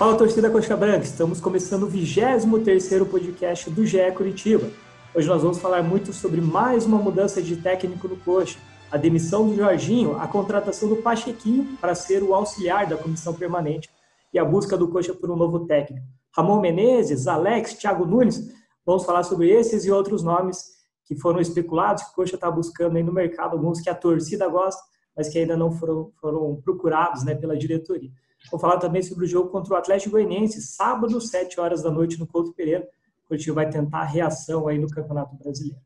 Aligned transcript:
Fala 0.00 0.16
torcida 0.16 0.48
Coxa 0.48 0.74
Branca, 0.74 1.04
estamos 1.04 1.42
começando 1.42 1.82
o 1.82 1.90
23º 1.90 3.04
podcast 3.04 3.68
do 3.68 3.84
GE 3.84 4.10
Curitiba. 4.16 4.66
Hoje 5.14 5.28
nós 5.28 5.42
vamos 5.42 5.58
falar 5.58 5.82
muito 5.82 6.10
sobre 6.10 6.40
mais 6.40 6.86
uma 6.86 6.96
mudança 6.96 7.42
de 7.42 7.54
técnico 7.56 8.08
no 8.08 8.16
Coxa, 8.16 8.58
a 8.90 8.96
demissão 8.96 9.46
do 9.46 9.54
Jorginho, 9.54 10.16
a 10.16 10.26
contratação 10.26 10.88
do 10.88 10.96
Pachequinho 10.96 11.76
para 11.78 11.94
ser 11.94 12.22
o 12.22 12.34
auxiliar 12.34 12.86
da 12.86 12.96
comissão 12.96 13.34
permanente 13.34 13.90
e 14.32 14.38
a 14.38 14.44
busca 14.44 14.74
do 14.74 14.88
Coxa 14.88 15.12
por 15.12 15.30
um 15.30 15.36
novo 15.36 15.66
técnico. 15.66 16.06
Ramon 16.34 16.62
Menezes, 16.62 17.26
Alex, 17.26 17.74
Thiago 17.74 18.06
Nunes, 18.06 18.50
vamos 18.86 19.04
falar 19.04 19.22
sobre 19.22 19.50
esses 19.50 19.84
e 19.84 19.90
outros 19.90 20.22
nomes 20.22 20.64
que 21.04 21.14
foram 21.14 21.40
especulados, 21.40 22.04
que 22.04 22.12
o 22.12 22.14
Coxa 22.14 22.36
está 22.36 22.50
buscando 22.50 22.96
aí 22.96 23.02
no 23.02 23.12
mercado, 23.12 23.52
alguns 23.52 23.82
que 23.82 23.90
a 23.90 23.94
torcida 23.94 24.48
gosta, 24.48 24.80
mas 25.14 25.28
que 25.28 25.38
ainda 25.38 25.58
não 25.58 25.70
foram, 25.70 26.10
foram 26.18 26.58
procurados 26.64 27.22
né, 27.22 27.34
pela 27.34 27.54
diretoria. 27.54 28.10
Vou 28.50 28.60
falar 28.60 28.78
também 28.78 29.02
sobre 29.02 29.24
o 29.24 29.28
jogo 29.28 29.50
contra 29.50 29.74
o 29.74 29.76
Atlético 29.76 30.12
Goianiense, 30.12 30.62
sábado, 30.62 31.20
7 31.20 31.58
horas 31.60 31.82
da 31.82 31.90
noite, 31.90 32.18
no 32.18 32.26
Couto 32.26 32.52
Pereira. 32.52 32.88
O 33.24 33.28
Curitiba 33.28 33.56
vai 33.56 33.70
tentar 33.70 34.00
a 34.00 34.04
reação 34.04 34.68
aí 34.68 34.78
no 34.78 34.88
Campeonato 34.88 35.36
Brasileiro. 35.36 35.80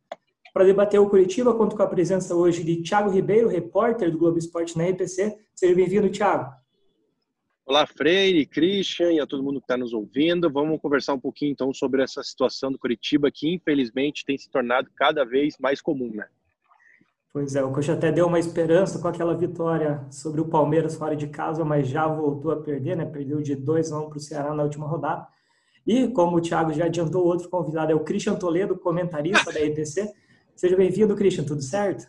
Para 0.52 0.64
debater 0.64 1.00
o 1.00 1.10
Curitiba, 1.10 1.54
conto 1.54 1.76
com 1.76 1.82
a 1.82 1.86
presença 1.86 2.34
hoje 2.34 2.62
de 2.62 2.82
Thiago 2.82 3.10
Ribeiro, 3.10 3.48
repórter 3.48 4.10
do 4.10 4.18
Globo 4.18 4.38
Esporte 4.38 4.78
na 4.78 4.84
RPC. 4.84 5.36
Seja 5.54 5.74
bem-vindo, 5.74 6.08
Thiago. 6.08 6.54
Olá, 7.66 7.86
Freire, 7.86 8.44
Christian 8.46 9.12
e 9.12 9.20
a 9.20 9.26
todo 9.26 9.42
mundo 9.42 9.58
que 9.58 9.64
está 9.64 9.76
nos 9.76 9.92
ouvindo. 9.92 10.50
Vamos 10.50 10.80
conversar 10.80 11.14
um 11.14 11.18
pouquinho 11.18 11.50
então 11.50 11.72
sobre 11.72 12.02
essa 12.02 12.22
situação 12.22 12.70
do 12.70 12.78
Curitiba 12.78 13.30
que 13.30 13.52
infelizmente 13.52 14.24
tem 14.24 14.36
se 14.36 14.50
tornado 14.50 14.90
cada 14.94 15.24
vez 15.24 15.56
mais 15.58 15.80
comum, 15.80 16.12
né? 16.14 16.28
Pois 17.34 17.56
é, 17.56 17.64
o 17.64 17.72
Coxa 17.72 17.94
até 17.94 18.12
deu 18.12 18.28
uma 18.28 18.38
esperança 18.38 18.96
com 19.00 19.08
aquela 19.08 19.36
vitória 19.36 20.06
sobre 20.08 20.40
o 20.40 20.44
Palmeiras 20.44 20.94
fora 20.94 21.16
de 21.16 21.26
casa, 21.26 21.64
mas 21.64 21.88
já 21.88 22.06
voltou 22.06 22.52
a 22.52 22.62
perder, 22.62 22.96
né? 22.96 23.04
Perdeu 23.04 23.42
de 23.42 23.56
2 23.56 23.90
a 23.90 23.98
1 23.98 24.08
para 24.08 24.18
o 24.18 24.20
Ceará 24.20 24.54
na 24.54 24.62
última 24.62 24.86
rodada. 24.86 25.26
E, 25.84 26.06
como 26.06 26.36
o 26.36 26.40
Thiago 26.40 26.72
já 26.72 26.84
adiantou, 26.84 27.26
outro 27.26 27.48
convidado 27.48 27.90
é 27.90 27.94
o 27.94 28.04
Christian 28.04 28.36
Toledo, 28.36 28.78
comentarista 28.78 29.52
da 29.52 29.60
ETC. 29.60 30.12
Seja 30.54 30.76
bem-vindo, 30.76 31.16
Christian, 31.16 31.42
tudo 31.42 31.60
certo? 31.60 32.06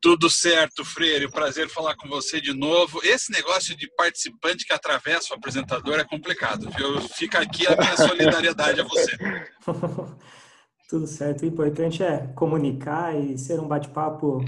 Tudo 0.00 0.30
certo, 0.30 0.82
Freire. 0.82 1.30
Prazer 1.30 1.68
falar 1.68 1.94
com 1.96 2.08
você 2.08 2.40
de 2.40 2.54
novo. 2.54 2.98
Esse 3.04 3.30
negócio 3.30 3.76
de 3.76 3.86
participante 3.94 4.64
que 4.64 4.72
atravessa 4.72 5.34
o 5.34 5.36
apresentador 5.36 6.00
é 6.00 6.04
complicado, 6.04 6.70
viu? 6.70 6.98
Fica 7.02 7.40
aqui 7.40 7.66
a 7.66 7.76
minha 7.76 7.94
solidariedade 7.94 8.80
a 8.80 8.84
você. 8.84 9.18
Tudo 10.90 11.06
certo. 11.06 11.42
O 11.42 11.46
importante 11.46 12.02
é 12.02 12.26
comunicar 12.34 13.16
e 13.16 13.38
ser 13.38 13.60
um 13.60 13.68
bate-papo 13.68 14.44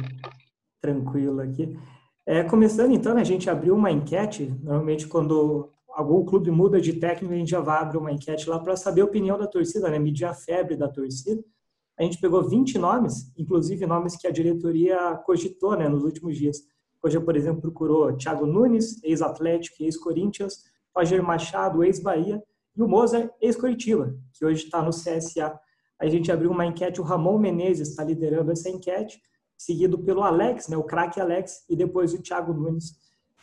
tranquilo 0.80 1.40
aqui. 1.40 1.78
É, 2.26 2.42
começando 2.42 2.92
então, 2.92 3.16
a 3.16 3.22
gente 3.22 3.48
abriu 3.48 3.76
uma 3.76 3.92
enquete. 3.92 4.52
Normalmente, 4.60 5.06
quando 5.06 5.70
algum 5.88 6.24
clube 6.24 6.50
muda 6.50 6.80
de 6.80 6.94
técnico, 6.94 7.32
a 7.32 7.36
gente 7.36 7.52
já 7.52 7.60
vai 7.60 7.78
abrir 7.78 7.96
uma 7.96 8.10
enquete 8.10 8.50
lá 8.50 8.58
para 8.58 8.74
saber 8.74 9.02
a 9.02 9.04
opinião 9.04 9.38
da 9.38 9.46
torcida, 9.46 9.88
né? 9.88 10.00
medir 10.00 10.24
a 10.24 10.34
febre 10.34 10.74
da 10.74 10.88
torcida. 10.88 11.40
A 11.96 12.02
gente 12.02 12.18
pegou 12.20 12.42
20 12.42 12.76
nomes, 12.76 13.32
inclusive 13.38 13.86
nomes 13.86 14.16
que 14.16 14.26
a 14.26 14.32
diretoria 14.32 15.14
cogitou 15.24 15.76
né, 15.76 15.88
nos 15.88 16.02
últimos 16.02 16.36
dias. 16.36 16.56
Hoje, 17.00 17.20
por 17.20 17.36
exemplo, 17.36 17.62
procurou 17.62 18.16
Thiago 18.16 18.46
Nunes, 18.46 19.00
ex-Atlético 19.04 19.84
ex-Corinthians, 19.84 20.64
Roger 20.96 21.22
Machado, 21.22 21.84
ex-Bahia, 21.84 22.42
e 22.76 22.82
o 22.82 22.88
Mozart, 22.88 23.30
ex-Coritiba, 23.40 24.16
que 24.32 24.44
hoje 24.44 24.64
está 24.64 24.82
no 24.82 24.90
CSA 24.90 25.56
a 26.02 26.08
gente 26.08 26.32
abriu 26.32 26.50
uma 26.50 26.66
enquete, 26.66 27.00
o 27.00 27.04
Ramon 27.04 27.38
Menezes 27.38 27.90
está 27.90 28.02
liderando 28.02 28.50
essa 28.50 28.68
enquete, 28.68 29.22
seguido 29.56 29.96
pelo 29.96 30.22
Alex, 30.22 30.66
né, 30.66 30.76
o 30.76 30.82
craque 30.82 31.20
Alex, 31.20 31.64
e 31.70 31.76
depois 31.76 32.12
o 32.12 32.20
Thiago 32.20 32.52
Nunes. 32.52 32.98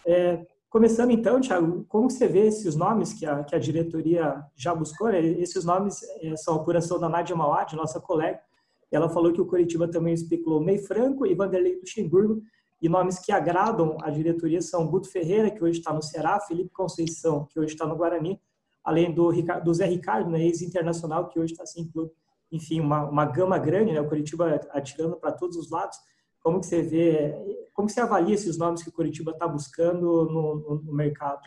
É, 0.05 0.45
começando 0.69 1.11
então, 1.11 1.39
Thiago, 1.39 1.85
como 1.87 2.09
você 2.09 2.27
vê 2.27 2.47
esses 2.47 2.75
nomes 2.75 3.13
que 3.13 3.25
a, 3.25 3.45
que 3.45 3.55
a 3.55 3.59
diretoria 3.59 4.43
já 4.57 4.75
buscou? 4.75 5.07
Né? 5.07 5.25
Esses 5.25 5.63
nomes 5.63 6.01
é, 6.21 6.35
são 6.35 6.55
a 6.55 6.57
apuração 6.57 6.99
da 6.99 7.07
Nádia 7.07 7.33
Mauad, 7.33 7.73
nossa 7.77 8.01
colega. 8.01 8.41
Ela 8.91 9.07
falou 9.07 9.31
que 9.31 9.39
o 9.39 9.45
Curitiba 9.45 9.87
também 9.87 10.13
especulou 10.13 10.61
Ney 10.61 10.79
Franco 10.79 11.25
e 11.25 11.33
Vanderlei 11.33 11.77
Luxemburgo, 11.77 12.41
e 12.81 12.89
nomes 12.89 13.19
que 13.19 13.31
agradam 13.31 13.97
a 14.01 14.09
diretoria 14.09 14.61
são 14.61 14.85
Guto 14.85 15.09
Ferreira, 15.09 15.49
que 15.49 15.63
hoje 15.63 15.79
está 15.79 15.93
no 15.93 16.01
Ceará, 16.01 16.41
Felipe 16.41 16.71
Conceição, 16.71 17.45
que 17.45 17.57
hoje 17.57 17.73
está 17.73 17.87
no 17.87 17.95
Guarani, 17.95 18.37
além 18.83 19.13
do, 19.13 19.31
do 19.63 19.73
Zé 19.73 19.85
Ricardo, 19.85 20.29
né, 20.29 20.43
ex-internacional, 20.43 21.29
que 21.29 21.39
hoje 21.39 21.53
está 21.53 21.65
sem 21.65 21.87
clube 21.87 22.11
enfim, 22.51 22.79
uma, 22.79 23.07
uma 23.07 23.25
gama 23.25 23.57
grande, 23.57 23.93
né? 23.93 24.01
O 24.01 24.07
Curitiba 24.07 24.59
atirando 24.71 25.15
para 25.17 25.31
todos 25.31 25.55
os 25.55 25.69
lados. 25.69 25.97
Como 26.41 26.59
que 26.59 26.65
você 26.65 26.81
vê, 26.81 27.35
como 27.73 27.87
que 27.87 27.93
você 27.93 28.01
avalia 28.01 28.33
esses 28.33 28.57
nomes 28.57 28.81
que 28.81 28.89
o 28.89 28.93
Curitiba 28.93 29.31
está 29.31 29.47
buscando 29.47 30.25
no, 30.25 30.81
no, 30.83 30.93
mercado? 30.93 31.41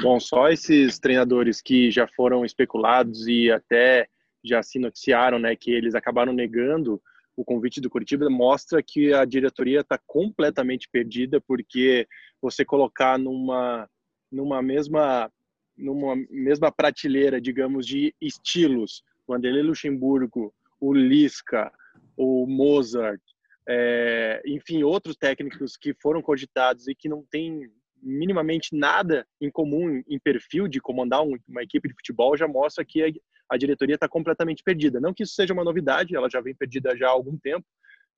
Bom, 0.00 0.20
só 0.20 0.48
esses 0.48 0.98
treinadores 0.98 1.60
que 1.60 1.90
já 1.90 2.06
foram 2.08 2.44
especulados 2.44 3.26
e 3.26 3.50
até 3.50 4.06
já 4.44 4.62
se 4.62 4.78
noticiaram, 4.78 5.38
né, 5.38 5.54
que 5.54 5.70
eles 5.70 5.94
acabaram 5.94 6.32
negando 6.32 7.00
o 7.36 7.44
convite 7.44 7.80
do 7.80 7.90
Curitiba 7.90 8.28
mostra 8.28 8.82
que 8.82 9.12
a 9.12 9.24
diretoria 9.24 9.80
está 9.80 9.98
completamente 10.06 10.88
perdida 10.90 11.40
porque 11.40 12.06
você 12.40 12.64
colocar 12.64 13.18
numa 13.18 13.88
numa 14.30 14.62
mesma 14.62 15.30
numa 15.76 16.14
mesma 16.30 16.70
prateleira, 16.70 17.40
digamos, 17.40 17.86
de 17.86 18.14
estilos 18.20 19.02
Vanderlei 19.26 19.62
Luxemburgo, 19.62 20.54
o 20.80 20.92
Lisca, 20.92 21.72
o 22.16 22.46
Mozart, 22.46 23.20
é, 23.68 24.42
enfim, 24.46 24.82
outros 24.82 25.16
técnicos 25.16 25.76
que 25.76 25.94
foram 25.94 26.20
cogitados 26.20 26.88
e 26.88 26.94
que 26.94 27.08
não 27.08 27.24
têm 27.30 27.70
minimamente 28.02 28.76
nada 28.76 29.26
em 29.40 29.50
comum 29.50 30.02
em 30.08 30.18
perfil 30.18 30.66
de 30.66 30.80
comandar 30.80 31.22
uma 31.22 31.62
equipe 31.62 31.88
de 31.88 31.94
futebol, 31.94 32.36
já 32.36 32.48
mostra 32.48 32.84
que 32.84 33.02
a, 33.02 33.08
a 33.48 33.56
diretoria 33.56 33.94
está 33.94 34.08
completamente 34.08 34.62
perdida. 34.64 35.00
Não 35.00 35.14
que 35.14 35.22
isso 35.22 35.34
seja 35.34 35.54
uma 35.54 35.62
novidade, 35.62 36.16
ela 36.16 36.28
já 36.28 36.40
vem 36.40 36.54
perdida 36.54 36.96
já 36.96 37.06
há 37.06 37.10
algum 37.10 37.38
tempo, 37.38 37.64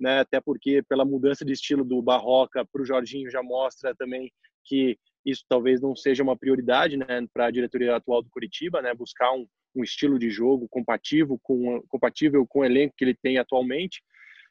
né? 0.01 0.21
até 0.21 0.41
porque 0.41 0.83
pela 0.89 1.05
mudança 1.05 1.45
de 1.45 1.53
estilo 1.53 1.85
do 1.85 2.01
Barroca 2.01 2.65
para 2.65 2.81
o 2.81 2.87
Jorginho 2.87 3.31
já 3.31 3.43
mostra 3.43 3.95
também 3.95 4.33
que 4.65 4.99
isso 5.25 5.45
talvez 5.49 5.81
não 5.81 5.95
seja 5.95 6.23
uma 6.23 6.37
prioridade 6.37 6.97
né, 6.97 7.27
para 7.33 7.47
a 7.47 7.51
diretoria 7.51 7.97
atual 7.97 8.23
do 8.23 8.31
Curitiba, 8.31 8.83
né, 8.83 8.95
buscar 8.95 9.33
um, 9.33 9.47
um 9.75 9.83
estilo 9.83 10.19
de 10.19 10.31
jogo 10.31 10.69
compatível 10.69 11.39
com, 11.43 11.83
compatível 11.89 12.47
com 12.47 12.61
o 12.61 12.65
elenco 12.65 12.95
que 12.97 13.05
ele 13.05 13.15
tem 13.15 13.39
atualmente. 13.39 14.03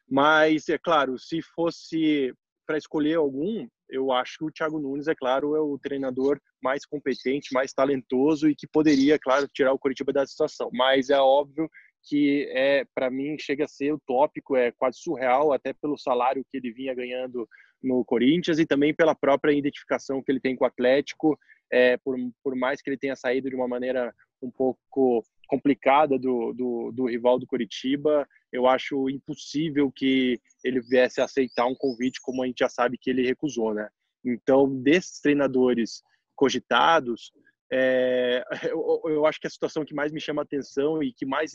Mas, 0.10 0.70
é 0.70 0.78
claro, 0.78 1.18
se 1.18 1.42
fosse 1.42 2.34
para 2.66 2.78
escolher 2.78 3.16
algum, 3.16 3.68
eu 3.90 4.12
acho 4.12 4.38
que 4.38 4.46
o 4.46 4.52
Thiago 4.52 4.80
Nunes, 4.80 5.08
é 5.08 5.16
claro, 5.16 5.56
é 5.56 5.62
o 5.62 5.78
treinador 5.78 6.40
mais 6.62 6.86
competente, 6.86 7.54
mais 7.54 7.74
talentoso 7.74 8.50
e 8.50 8.56
que 8.56 8.68
poderia, 8.68 9.20
claro, 9.20 9.48
tirar 9.48 9.74
o 9.74 9.80
Curitiba 9.80 10.14
da 10.14 10.26
situação. 10.26 10.70
Mas 10.74 11.10
é 11.10 11.20
óbvio 11.20 11.70
que 12.04 12.48
é 12.52 12.86
para 12.94 13.10
mim 13.10 13.38
chega 13.40 13.66
a 13.66 13.68
ser 13.68 13.94
utópico, 13.94 14.56
é 14.56 14.72
quase 14.72 15.00
surreal, 15.00 15.54
até 15.54 15.74
pelo 15.74 15.98
salário 15.98 16.46
que 16.50 16.58
ele 16.58 16.72
vinha 16.72 16.94
ganhando 16.94 17.48
no 17.84 18.04
Corinthians 18.06 18.60
e 18.60 18.66
também 18.66 18.94
pela 18.94 19.14
própria 19.14 19.52
identificação 19.52 20.24
que 20.24 20.32
ele 20.32 20.40
tem 20.40 20.56
com 20.56 20.64
o 20.64 20.68
Atlético, 20.68 21.38
é, 21.72 21.98
por, 21.98 22.16
por 22.44 22.56
mais 22.56 22.82
que 22.82 22.90
ele 22.90 22.98
tenha 22.98 23.16
saído 23.16 23.50
de 23.50 23.56
uma 23.56 23.68
maneira 23.68 24.14
um 24.42 24.50
pouco 24.50 25.24
complicada 25.48 26.18
do, 26.18 26.54
do, 26.54 26.92
do, 26.92 27.06
rival 27.06 27.40
do 27.40 27.48
Curitiba, 27.48 28.28
eu 28.52 28.68
acho 28.68 29.10
impossível 29.10 29.92
que 29.92 30.40
ele 30.64 30.82
viesse 30.82 31.22
a 31.22 31.26
aceitar 31.26 31.66
um 31.66 31.76
convite 31.76 32.22
como 32.22 32.44
a 32.44 32.48
gente 32.48 32.60
já 32.60 32.70
sabe 32.70 32.98
que 32.98 33.10
ele 33.10 33.26
recusou, 33.26 33.74
né? 33.74 33.88
Então, 34.24 34.70
desses 34.82 35.20
treinadores 35.20 36.02
cogitados, 36.36 37.32
é, 37.72 38.44
eu, 38.72 39.02
eu, 39.06 39.26
acho 39.26 39.40
que 39.40 39.48
a 39.48 39.50
situação 39.50 39.86
que 39.86 39.94
mais 39.94 40.12
me 40.12 40.22
chama 40.22 40.42
atenção 40.42 41.02
e 41.04 41.12
que 41.14 41.26
mais 41.26 41.54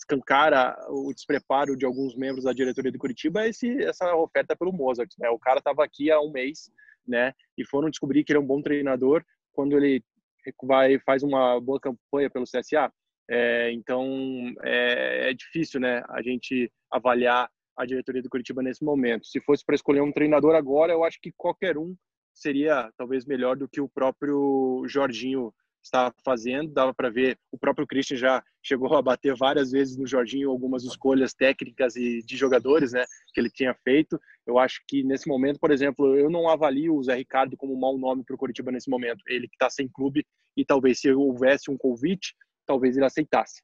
escancara 0.00 0.76
o 0.88 1.12
despreparo 1.12 1.76
de 1.76 1.84
alguns 1.84 2.16
membros 2.16 2.44
da 2.44 2.52
diretoria 2.52 2.90
do 2.90 2.98
Curitiba 2.98 3.44
é 3.44 3.50
esse, 3.50 3.82
essa 3.84 4.14
oferta 4.16 4.56
pelo 4.56 4.72
Mozart. 4.72 5.10
Né? 5.18 5.28
O 5.28 5.38
cara 5.38 5.58
estava 5.58 5.84
aqui 5.84 6.10
há 6.10 6.20
um 6.20 6.30
mês, 6.30 6.70
né? 7.06 7.32
E 7.56 7.64
foram 7.64 7.90
descobrir 7.90 8.24
que 8.24 8.32
ele 8.32 8.38
é 8.38 8.40
um 8.40 8.46
bom 8.46 8.62
treinador 8.62 9.22
quando 9.52 9.76
ele 9.76 10.02
vai 10.62 10.98
faz 11.00 11.22
uma 11.22 11.60
boa 11.60 11.78
campanha 11.78 12.30
pelo 12.30 12.44
CSA. 12.44 12.90
É, 13.30 13.70
então 13.72 14.52
é, 14.62 15.30
é, 15.30 15.34
difícil, 15.34 15.80
né? 15.80 16.02
A 16.08 16.22
gente 16.22 16.72
avaliar 16.90 17.48
a 17.76 17.86
diretoria 17.86 18.22
do 18.22 18.30
Curitiba 18.30 18.62
nesse 18.62 18.82
momento. 18.82 19.26
Se 19.26 19.40
fosse 19.40 19.64
para 19.64 19.74
escolher 19.74 20.00
um 20.00 20.12
treinador 20.12 20.54
agora, 20.54 20.92
eu 20.92 21.04
acho 21.04 21.18
que 21.20 21.32
qualquer 21.36 21.76
um 21.78 21.94
seria 22.34 22.90
talvez 22.96 23.26
melhor 23.26 23.56
do 23.56 23.68
que 23.68 23.80
o 23.80 23.88
próprio 23.88 24.82
Jorginho 24.86 25.52
está 25.82 26.12
fazendo. 26.24 26.72
Dava 26.72 26.94
para 26.94 27.10
ver, 27.10 27.38
o 27.50 27.58
próprio 27.58 27.86
Christian 27.86 28.16
já 28.16 28.42
chegou 28.62 28.94
a 28.94 29.02
bater 29.02 29.34
várias 29.34 29.70
vezes 29.70 29.96
no 29.96 30.06
Jorginho 30.06 30.50
algumas 30.50 30.84
escolhas 30.84 31.32
técnicas 31.32 31.96
e 31.96 32.22
de 32.22 32.36
jogadores, 32.36 32.92
né, 32.92 33.04
que 33.32 33.40
ele 33.40 33.50
tinha 33.50 33.74
feito. 33.82 34.20
Eu 34.46 34.58
acho 34.58 34.82
que 34.86 35.02
nesse 35.02 35.28
momento, 35.28 35.58
por 35.58 35.70
exemplo, 35.70 36.16
eu 36.16 36.30
não 36.30 36.48
avalio 36.48 36.94
o 36.94 37.02
Zé 37.02 37.14
Ricardo 37.14 37.56
como 37.56 37.74
um 37.74 37.80
mau 37.80 37.96
nome 37.98 38.24
para 38.24 38.34
o 38.34 38.38
Curitiba 38.38 38.70
nesse 38.70 38.90
momento. 38.90 39.22
Ele 39.26 39.48
que 39.48 39.54
está 39.54 39.70
sem 39.70 39.88
clube 39.88 40.24
e 40.56 40.64
talvez 40.64 41.00
se 41.00 41.12
houvesse 41.12 41.70
um 41.70 41.76
convite, 41.76 42.34
talvez 42.66 42.96
ele 42.96 43.06
aceitasse. 43.06 43.62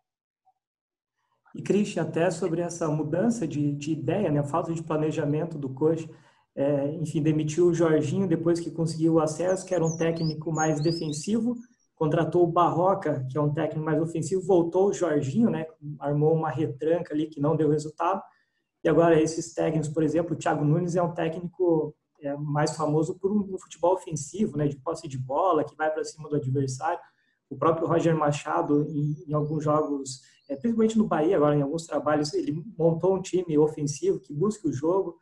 E 1.54 1.62
Christian, 1.62 2.02
até 2.02 2.30
sobre 2.30 2.60
essa 2.60 2.86
mudança 2.88 3.46
de, 3.46 3.72
de 3.72 3.92
ideia, 3.92 4.30
né, 4.30 4.40
a 4.40 4.44
falta 4.44 4.74
de 4.74 4.82
planejamento 4.82 5.56
do 5.56 5.70
coach, 5.70 6.08
é, 6.54 6.94
enfim, 6.94 7.22
demitiu 7.22 7.66
o 7.66 7.74
Jorginho 7.74 8.26
depois 8.26 8.60
que 8.60 8.70
conseguiu 8.70 9.14
o 9.14 9.20
acesso, 9.20 9.64
que 9.66 9.74
era 9.74 9.84
um 9.84 9.96
técnico 9.96 10.52
mais 10.52 10.82
defensivo, 10.82 11.56
contratou 11.96 12.44
o 12.44 12.46
Barroca, 12.46 13.26
que 13.30 13.36
é 13.36 13.40
um 13.40 13.52
técnico 13.52 13.84
mais 13.84 14.00
ofensivo, 14.00 14.42
voltou 14.42 14.88
o 14.88 14.92
Jorginho, 14.92 15.50
né, 15.50 15.66
armou 15.98 16.34
uma 16.34 16.50
retranca 16.50 17.12
ali 17.12 17.26
que 17.26 17.40
não 17.40 17.56
deu 17.56 17.70
resultado, 17.70 18.22
e 18.84 18.88
agora 18.88 19.20
esses 19.20 19.52
técnicos, 19.52 19.88
por 19.88 20.02
exemplo, 20.02 20.34
o 20.34 20.38
Thiago 20.38 20.64
Nunes 20.64 20.94
é 20.94 21.02
um 21.02 21.12
técnico 21.12 21.96
é, 22.20 22.36
mais 22.36 22.76
famoso 22.76 23.18
por 23.18 23.32
um, 23.32 23.54
um 23.54 23.58
futebol 23.58 23.94
ofensivo, 23.94 24.56
né, 24.56 24.68
de 24.68 24.76
posse 24.76 25.08
de 25.08 25.18
bola, 25.18 25.64
que 25.64 25.74
vai 25.74 25.90
para 25.90 26.04
cima 26.04 26.28
do 26.28 26.36
adversário, 26.36 27.00
o 27.48 27.56
próprio 27.56 27.86
Roger 27.86 28.14
Machado, 28.14 28.86
em, 28.90 29.24
em 29.26 29.32
alguns 29.32 29.64
jogos, 29.64 30.20
é, 30.48 30.54
principalmente 30.54 30.98
no 30.98 31.06
Bahia, 31.06 31.36
agora 31.36 31.56
em 31.56 31.62
alguns 31.62 31.86
trabalhos, 31.86 32.34
ele 32.34 32.62
montou 32.78 33.16
um 33.16 33.22
time 33.22 33.56
ofensivo 33.56 34.20
que 34.20 34.34
busca 34.34 34.68
o 34.68 34.72
jogo, 34.72 35.18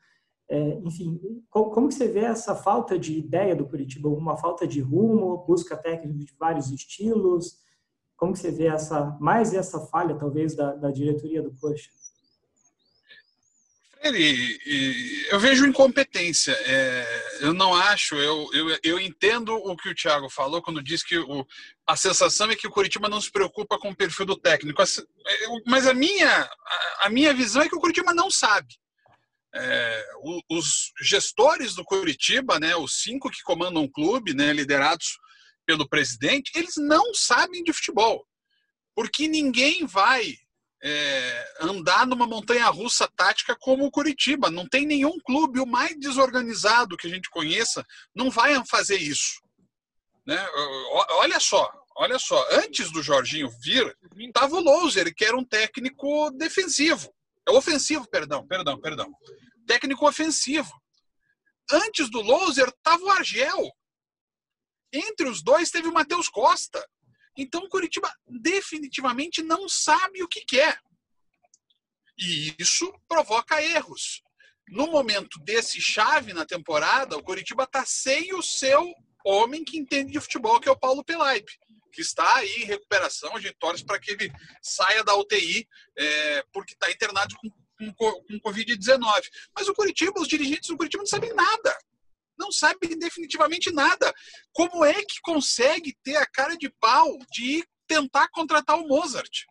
é, 0.49 0.79
enfim, 0.85 1.19
como, 1.49 1.71
como, 1.71 1.89
que 1.89 1.95
você 1.95 2.09
vê 2.09 2.21
essa 2.21 2.55
falta 2.55 2.99
de 2.99 3.19
ideia 3.19 3.57
do 3.57 3.67
Curitiba? 3.67 4.09
Uma 4.09 4.37
falta 4.37 4.67
de 4.67 4.81
rumo, 4.81 5.45
busca 5.47 5.77
técnicos 5.77 6.27
de 6.27 6.35
vários 6.39 6.71
estilos? 6.71 7.59
Como 8.17 8.33
que 8.33 8.39
você 8.39 8.51
vê 8.51 8.67
essa 8.67 9.17
mais 9.21 9.55
essa 9.55 9.81
falha, 9.87 10.15
talvez, 10.17 10.55
da, 10.55 10.75
da 10.75 10.91
diretoria 10.91 11.43
do 11.43 11.55
Coxa? 11.59 11.91
Ele, 14.03 14.59
eu 15.31 15.41
vejo 15.41 15.67
incompetência. 15.67 16.53
É, 16.53 17.39
eu 17.41 17.55
não 17.55 17.75
acho, 17.75 18.15
eu, 18.17 18.47
eu, 18.53 18.79
eu 18.83 19.01
entendo 19.01 19.55
o 19.55 19.75
que 19.75 19.89
o 19.89 19.95
Thiago 19.95 20.29
falou 20.29 20.61
quando 20.61 20.83
diz 20.83 21.03
que 21.03 21.17
o, 21.17 21.47
a 21.87 21.97
sensação 21.97 22.51
é 22.51 22.55
que 22.55 22.67
o 22.67 22.71
Curitiba 22.71 23.09
não 23.09 23.19
se 23.19 23.33
preocupa 23.33 23.79
com 23.79 23.89
o 23.89 23.97
perfil 23.97 24.27
do 24.27 24.37
técnico. 24.37 24.83
Mas 25.67 25.87
a 25.87 25.95
minha, 25.95 26.51
a 27.01 27.09
minha 27.09 27.33
visão 27.33 27.63
é 27.63 27.69
que 27.69 27.75
o 27.75 27.81
Curitiba 27.81 28.13
não 28.13 28.31
sabe 28.31 28.75
é, 29.55 30.07
os 30.51 30.93
gestores 31.01 31.75
do 31.75 31.85
Curitiba, 31.85 32.59
né, 32.59 32.75
os 32.75 33.03
cinco 33.03 33.31
que 33.31 33.43
comandam 33.43 33.85
o 33.85 33.91
clube, 33.91 34.35
né, 34.35 34.53
liderados 34.53 35.19
pelo 35.65 35.89
presidente, 35.89 36.51
eles 36.55 36.75
não 36.77 37.15
sabem 37.15 37.63
de 37.63 37.73
futebol. 37.73 38.27
Porque 38.95 39.29
ninguém 39.29 39.87
vai 39.87 40.37
é, 40.83 41.55
andar 41.61 42.07
numa 42.07 42.27
montanha 42.27 42.69
russa 42.69 43.09
tática 43.17 43.57
como 43.59 43.87
o 43.87 43.91
Curitiba. 43.91 44.51
Não 44.51 44.69
tem 44.69 44.87
nenhum 44.87 45.19
clube, 45.21 45.61
o 45.61 45.67
mais 45.67 45.99
desorganizado 45.99 46.97
que 46.97 47.07
a 47.07 47.11
gente 47.11 47.31
conheça, 47.31 47.85
não 48.15 48.31
vai 48.31 48.55
fazer 48.67 48.97
isso. 48.97 49.41
Né? 50.27 50.45
Olha 51.19 51.39
só, 51.41 51.71
olha 51.97 52.19
só. 52.19 52.45
Antes 52.51 52.91
do 52.91 53.03
Jorginho 53.03 53.51
vir, 53.63 53.97
estava 54.19 54.57
o 54.57 54.61
Louser, 54.61 55.15
que 55.15 55.25
era 55.25 55.37
um 55.37 55.45
técnico 55.45 56.31
defensivo. 56.33 57.13
Ofensivo, 57.49 58.09
perdão, 58.09 58.47
perdão, 58.47 58.81
perdão 58.81 59.15
técnico 59.67 60.09
ofensivo. 60.09 60.73
Antes 61.71 62.11
do 62.11 62.21
Loser 62.21 62.69
estava 62.69 63.03
o 63.03 63.11
Argel. 63.11 63.73
Entre 64.93 65.29
os 65.29 65.43
dois 65.43 65.71
teve 65.71 65.89
o 65.89 65.93
Matheus 65.93 66.29
Costa. 66.29 66.87
Então 67.37 67.65
o 67.65 67.69
Curitiba 67.69 68.13
definitivamente 68.27 69.43
não 69.43 69.69
sabe 69.69 70.23
o 70.23 70.29
que 70.29 70.45
quer. 70.45 70.81
E 72.17 72.55
isso 72.59 72.93
provoca 73.09 73.61
erros. 73.63 74.23
No 74.69 74.87
momento 74.87 75.39
desse 75.41 75.81
chave 75.81 76.33
na 76.33 76.47
temporada, 76.47 77.17
o 77.17 77.23
Curitiba 77.23 77.65
está 77.65 77.85
sem 77.85 78.33
o 78.35 78.43
seu 78.43 78.95
homem 79.25 79.65
que 79.65 79.79
entende 79.79 80.13
de 80.13 80.21
futebol, 80.21 80.61
que 80.61 80.69
é 80.69 80.73
o 80.73 80.79
Paulo 80.79 81.05
Pelaipe, 81.05 81.59
que 81.93 82.01
está 82.01 82.37
aí 82.37 82.63
em 82.63 82.67
recuperação. 82.67 83.35
A 83.37 83.41
gente 83.41 83.57
torce 83.59 83.85
para 83.85 83.99
que 83.99 84.13
ele 84.13 84.33
saia 84.63 85.03
da 85.03 85.17
UTI, 85.17 85.69
é, 85.97 86.45
porque 86.53 86.75
está 86.75 86.91
internado 86.91 87.35
com 87.37 87.51
com, 87.79 87.93
com 87.95 88.51
Covid-19. 88.51 89.23
Mas 89.57 89.69
o 89.69 89.75
Curitiba, 89.75 90.21
os 90.21 90.29
dirigentes 90.29 90.69
do 90.69 90.77
Curitiba 90.77 91.03
não 91.03 91.09
sabem 91.09 91.33
nada. 91.35 91.79
Não 92.39 92.51
sabem 92.51 92.99
definitivamente 92.99 93.71
nada. 93.71 94.13
Como 94.53 94.85
é 94.85 94.95
que 94.95 95.21
consegue 95.23 95.97
ter 96.03 96.17
a 96.17 96.27
cara 96.27 96.57
de 96.57 96.69
pau 96.81 97.17
de 97.33 97.65
tentar 97.87 98.29
contratar 98.29 98.79
o 98.79 98.89
Mozart? 98.89 99.45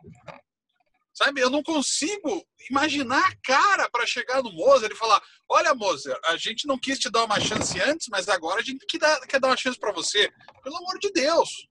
Sabe, 1.14 1.42
eu 1.42 1.50
não 1.50 1.62
consigo 1.62 2.44
imaginar 2.70 3.24
a 3.24 3.36
cara 3.44 3.88
para 3.90 4.06
chegar 4.06 4.42
no 4.42 4.52
Mozart 4.52 4.92
e 4.92 4.98
falar: 4.98 5.22
olha, 5.48 5.74
Mozart, 5.76 6.20
a 6.26 6.36
gente 6.38 6.66
não 6.66 6.78
quis 6.78 6.98
te 6.98 7.10
dar 7.10 7.26
uma 7.26 7.40
chance 7.40 7.80
antes, 7.80 8.08
mas 8.10 8.28
agora 8.28 8.60
a 8.60 8.64
gente 8.64 8.86
quer 8.88 8.98
dar, 8.98 9.20
quer 9.22 9.40
dar 9.40 9.50
uma 9.50 9.58
chance 9.58 9.80
para 9.80 9.92
você. 9.92 10.32
Pelo 10.64 10.78
amor 10.78 10.98
de 11.00 11.12
Deus 11.12 11.68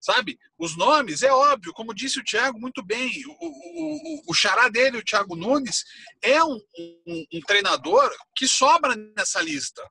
sabe? 0.00 0.38
Os 0.58 0.76
nomes, 0.76 1.22
é 1.22 1.32
óbvio, 1.32 1.72
como 1.72 1.94
disse 1.94 2.18
o 2.18 2.24
Thiago 2.24 2.58
muito 2.58 2.84
bem, 2.84 3.10
o, 3.26 3.30
o, 3.30 3.96
o, 4.18 4.22
o 4.28 4.34
xará 4.34 4.68
dele, 4.68 4.98
o 4.98 5.04
Thiago 5.04 5.36
Nunes, 5.36 5.84
é 6.22 6.42
um, 6.42 6.60
um, 7.06 7.26
um 7.34 7.40
treinador 7.40 8.10
que 8.34 8.46
sobra 8.46 8.94
nessa 9.16 9.40
lista, 9.40 9.82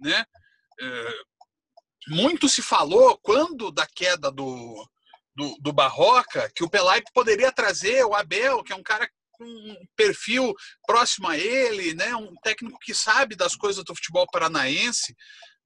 né? 0.00 0.24
É, 0.80 1.14
muito 2.08 2.48
se 2.48 2.60
falou 2.60 3.18
quando 3.18 3.70
da 3.70 3.86
queda 3.86 4.30
do, 4.30 4.88
do, 5.34 5.56
do 5.60 5.72
Barroca 5.72 6.50
que 6.54 6.64
o 6.64 6.68
Pelaipe 6.68 7.10
poderia 7.12 7.52
trazer 7.52 8.04
o 8.04 8.14
Abel, 8.14 8.62
que 8.62 8.72
é 8.72 8.76
um 8.76 8.82
cara 8.82 9.08
com 9.32 9.44
um 9.44 9.86
perfil 9.96 10.54
próximo 10.86 11.28
a 11.28 11.38
ele, 11.38 11.94
né? 11.94 12.14
Um 12.14 12.34
técnico 12.42 12.78
que 12.80 12.94
sabe 12.94 13.34
das 13.34 13.56
coisas 13.56 13.84
do 13.84 13.94
futebol 13.94 14.26
paranaense. 14.30 15.14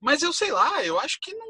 Mas 0.01 0.23
eu 0.23 0.33
sei 0.33 0.53
lá, 0.53 0.83
eu 0.85 0.99
acho 0.99 1.19
que 1.21 1.35
não, 1.35 1.49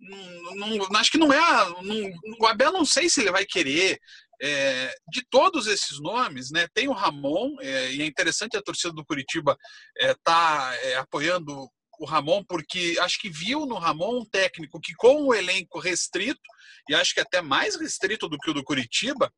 não, 0.00 0.76
não, 0.76 0.96
acho 0.96 1.10
que 1.10 1.18
não 1.18 1.32
é. 1.32 1.38
Não, 1.82 2.12
o 2.40 2.46
Abel 2.46 2.72
não 2.72 2.84
sei 2.84 3.08
se 3.08 3.20
ele 3.20 3.30
vai 3.30 3.44
querer. 3.44 3.98
É, 4.42 4.94
de 5.12 5.22
todos 5.28 5.66
esses 5.66 6.00
nomes, 6.00 6.50
né, 6.50 6.66
tem 6.72 6.88
o 6.88 6.94
Ramon, 6.94 7.56
é, 7.60 7.92
e 7.92 8.00
é 8.00 8.06
interessante 8.06 8.56
a 8.56 8.62
torcida 8.62 8.94
do 8.94 9.04
Curitiba 9.04 9.54
estar 9.94 10.08
é, 10.08 10.14
tá, 10.24 10.76
é, 10.82 10.96
apoiando 10.96 11.68
o 11.98 12.06
Ramon, 12.06 12.42
porque 12.44 12.96
acho 13.00 13.20
que 13.20 13.28
viu 13.28 13.66
no 13.66 13.76
Ramon 13.76 14.20
um 14.20 14.24
técnico 14.24 14.80
que, 14.80 14.94
com 14.94 15.26
o 15.26 15.34
elenco 15.34 15.78
restrito, 15.78 16.40
e 16.88 16.94
acho 16.94 17.12
que 17.12 17.20
até 17.20 17.42
mais 17.42 17.76
restrito 17.76 18.30
do 18.30 18.38
que 18.38 18.50
o 18.50 18.54
do 18.54 18.64
Curitiba, 18.64 19.30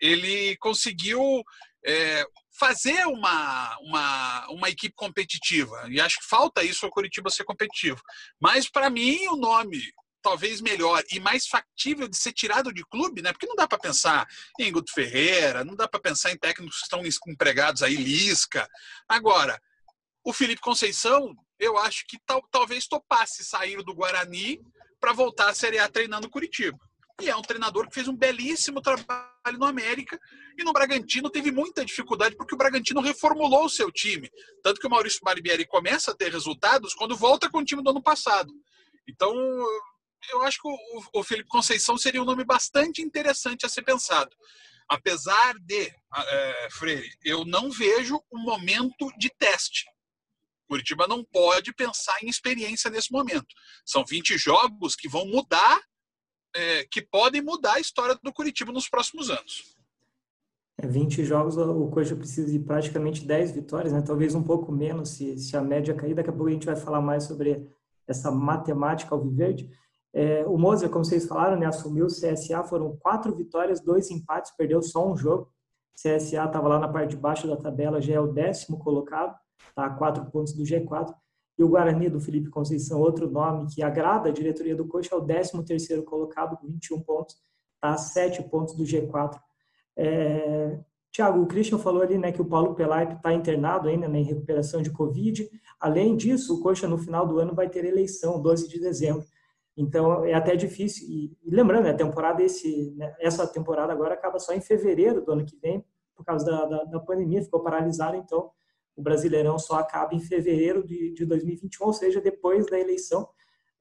ele 0.00 0.56
conseguiu 0.56 1.22
é, 1.86 2.24
fazer 2.58 3.06
uma, 3.06 3.78
uma, 3.80 4.48
uma 4.50 4.68
equipe 4.68 4.94
competitiva. 4.96 5.86
E 5.88 6.00
acho 6.00 6.18
que 6.18 6.26
falta 6.26 6.64
isso 6.64 6.84
ao 6.84 6.90
Curitiba 6.90 7.30
ser 7.30 7.44
competitivo. 7.44 8.00
Mas, 8.40 8.68
para 8.68 8.90
mim, 8.90 9.26
o 9.28 9.36
nome 9.36 9.80
talvez 10.22 10.60
melhor 10.60 11.02
e 11.10 11.20
mais 11.20 11.46
factível 11.46 12.08
de 12.08 12.16
ser 12.16 12.32
tirado 12.32 12.72
de 12.72 12.84
clube, 12.84 13.22
né? 13.22 13.32
Porque 13.32 13.46
não 13.46 13.56
dá 13.56 13.66
para 13.66 13.78
pensar 13.78 14.26
em 14.58 14.72
Guto 14.72 14.92
Ferreira, 14.92 15.64
não 15.64 15.74
dá 15.74 15.88
para 15.88 16.00
pensar 16.00 16.32
em 16.32 16.38
técnicos 16.38 16.78
que 16.78 16.84
estão 16.84 17.02
empregados 17.32 17.82
aí, 17.82 17.96
Lisca. 17.96 18.68
Agora, 19.08 19.60
o 20.24 20.32
Felipe 20.32 20.60
Conceição, 20.60 21.34
eu 21.58 21.78
acho 21.78 22.04
que 22.06 22.18
tal, 22.26 22.42
talvez 22.50 22.86
topasse 22.86 23.44
sair 23.44 23.82
do 23.82 23.94
Guarani 23.94 24.60
para 25.00 25.12
voltar 25.12 25.48
à 25.48 25.54
Série 25.54 25.78
A 25.78 25.88
treinando 25.88 26.28
Curitiba. 26.30 26.78
E 27.20 27.28
é 27.28 27.36
um 27.36 27.42
treinador 27.42 27.88
que 27.88 27.94
fez 27.94 28.06
um 28.06 28.16
belíssimo 28.16 28.80
trabalho 28.80 29.58
no 29.58 29.64
América 29.64 30.20
e 30.56 30.62
no 30.62 30.72
Bragantino 30.72 31.28
teve 31.28 31.50
muita 31.50 31.84
dificuldade 31.84 32.36
porque 32.36 32.54
o 32.54 32.58
Bragantino 32.58 33.00
reformulou 33.00 33.64
o 33.64 33.70
seu 33.70 33.90
time. 33.90 34.30
Tanto 34.62 34.80
que 34.80 34.86
o 34.86 34.90
Maurício 34.90 35.20
Barbieri 35.24 35.66
começa 35.66 36.12
a 36.12 36.14
ter 36.14 36.30
resultados 36.30 36.94
quando 36.94 37.16
volta 37.16 37.50
com 37.50 37.58
o 37.58 37.64
time 37.64 37.82
do 37.82 37.90
ano 37.90 38.02
passado. 38.02 38.52
Então, 39.08 39.34
eu 40.32 40.42
acho 40.42 40.60
que 40.60 40.68
o, 40.68 41.20
o 41.20 41.22
Felipe 41.22 41.48
Conceição 41.48 41.96
seria 41.96 42.22
um 42.22 42.26
nome 42.26 42.44
bastante 42.44 43.02
interessante 43.02 43.64
a 43.64 43.68
ser 43.68 43.82
pensado. 43.82 44.34
Apesar 44.88 45.58
de, 45.58 45.92
é, 46.16 46.68
Freire, 46.70 47.10
eu 47.24 47.44
não 47.44 47.70
vejo 47.70 48.20
um 48.32 48.38
momento 48.38 49.10
de 49.18 49.30
teste. 49.38 49.86
Curitiba 50.66 51.06
não 51.06 51.24
pode 51.24 51.72
pensar 51.72 52.16
em 52.22 52.28
experiência 52.28 52.90
nesse 52.90 53.10
momento. 53.12 53.46
São 53.84 54.04
20 54.04 54.36
jogos 54.36 54.94
que 54.94 55.08
vão 55.08 55.26
mudar, 55.26 55.80
é, 56.54 56.84
que 56.90 57.02
podem 57.02 57.42
mudar 57.42 57.74
a 57.74 57.80
história 57.80 58.18
do 58.22 58.32
Curitiba 58.32 58.72
nos 58.72 58.88
próximos 58.88 59.30
anos. 59.30 59.76
É, 60.80 60.86
20 60.86 61.24
jogos, 61.24 61.56
o 61.56 61.88
Coxa 61.88 62.14
precisa 62.14 62.50
de 62.50 62.58
praticamente 62.58 63.24
10 63.24 63.52
vitórias, 63.52 63.92
né? 63.92 64.00
talvez 64.00 64.34
um 64.34 64.42
pouco 64.42 64.70
menos 64.70 65.10
se, 65.10 65.36
se 65.38 65.56
a 65.56 65.60
média 65.60 65.94
cair. 65.94 66.14
Daqui 66.14 66.30
a 66.30 66.32
pouco 66.32 66.48
a 66.48 66.52
gente 66.52 66.66
vai 66.66 66.76
falar 66.76 67.00
mais 67.00 67.24
sobre 67.24 67.68
essa 68.06 68.30
matemática 68.30 69.14
alviverde. 69.14 69.68
É, 70.12 70.44
o 70.46 70.56
Moser, 70.56 70.88
como 70.90 71.04
vocês 71.04 71.26
falaram, 71.26 71.58
né, 71.58 71.66
assumiu 71.66 72.06
o 72.06 72.08
CSA, 72.08 72.64
foram 72.64 72.96
quatro 72.96 73.34
vitórias, 73.34 73.80
dois 73.80 74.10
empates, 74.10 74.52
perdeu 74.56 74.82
só 74.82 75.10
um 75.10 75.16
jogo. 75.16 75.52
CSA 75.94 76.44
estava 76.44 76.68
lá 76.68 76.78
na 76.78 76.88
parte 76.88 77.10
de 77.10 77.16
baixo 77.16 77.46
da 77.46 77.56
tabela, 77.56 78.00
já 78.00 78.14
é 78.14 78.20
o 78.20 78.32
décimo 78.32 78.78
colocado, 78.78 79.36
está 79.68 79.86
a 79.86 79.90
quatro 79.90 80.24
pontos 80.26 80.52
do 80.52 80.62
G4. 80.62 81.14
E 81.58 81.64
o 81.64 81.68
Guarani 81.68 82.08
do 82.08 82.20
Felipe 82.20 82.50
Conceição, 82.50 83.00
outro 83.00 83.28
nome 83.28 83.66
que 83.66 83.82
agrada 83.82 84.28
a 84.28 84.32
diretoria 84.32 84.76
do 84.76 84.86
Coxa, 84.86 85.12
é 85.12 85.18
o 85.18 85.20
décimo 85.20 85.64
terceiro 85.64 86.04
colocado, 86.04 86.56
com 86.56 86.68
21 86.68 87.00
pontos, 87.00 87.36
está 87.74 87.90
a 87.90 87.96
sete 87.96 88.42
pontos 88.44 88.76
do 88.76 88.84
G4. 88.84 89.40
É, 89.96 90.78
Tiago, 91.10 91.42
o 91.42 91.46
Christian 91.46 91.78
falou 91.78 92.02
ali 92.02 92.16
né, 92.16 92.30
que 92.30 92.40
o 92.40 92.44
Paulo 92.44 92.76
Pelaipe 92.76 93.14
está 93.14 93.32
internado 93.32 93.88
ainda 93.88 94.06
né, 94.06 94.20
em 94.20 94.24
recuperação 94.24 94.80
de 94.82 94.90
Covid. 94.90 95.50
Além 95.80 96.16
disso, 96.16 96.54
o 96.54 96.60
Coxa 96.62 96.86
no 96.86 96.96
final 96.96 97.26
do 97.26 97.40
ano 97.40 97.56
vai 97.56 97.68
ter 97.68 97.84
eleição, 97.84 98.40
12 98.40 98.68
de 98.68 98.78
dezembro. 98.78 99.24
Então 99.78 100.24
é 100.24 100.34
até 100.34 100.56
difícil. 100.56 101.08
E, 101.08 101.36
lembrando, 101.46 101.84
né, 101.84 101.90
a 101.90 101.96
temporada 101.96 102.42
esse, 102.42 102.92
né, 102.96 103.14
essa 103.20 103.46
temporada 103.46 103.92
agora 103.92 104.14
acaba 104.14 104.40
só 104.40 104.52
em 104.52 104.60
fevereiro 104.60 105.24
do 105.24 105.30
ano 105.30 105.46
que 105.46 105.56
vem, 105.56 105.84
por 106.16 106.24
causa 106.24 106.44
da, 106.44 106.64
da, 106.64 106.84
da 106.84 107.00
pandemia, 107.00 107.44
ficou 107.44 107.62
paralisada. 107.62 108.16
Então 108.16 108.50
o 108.96 109.00
Brasileirão 109.02 109.56
só 109.56 109.76
acaba 109.76 110.16
em 110.16 110.18
fevereiro 110.18 110.84
de, 110.84 111.14
de 111.14 111.24
2021, 111.24 111.86
ou 111.86 111.92
seja, 111.92 112.20
depois 112.20 112.66
da 112.66 112.78
eleição. 112.78 113.28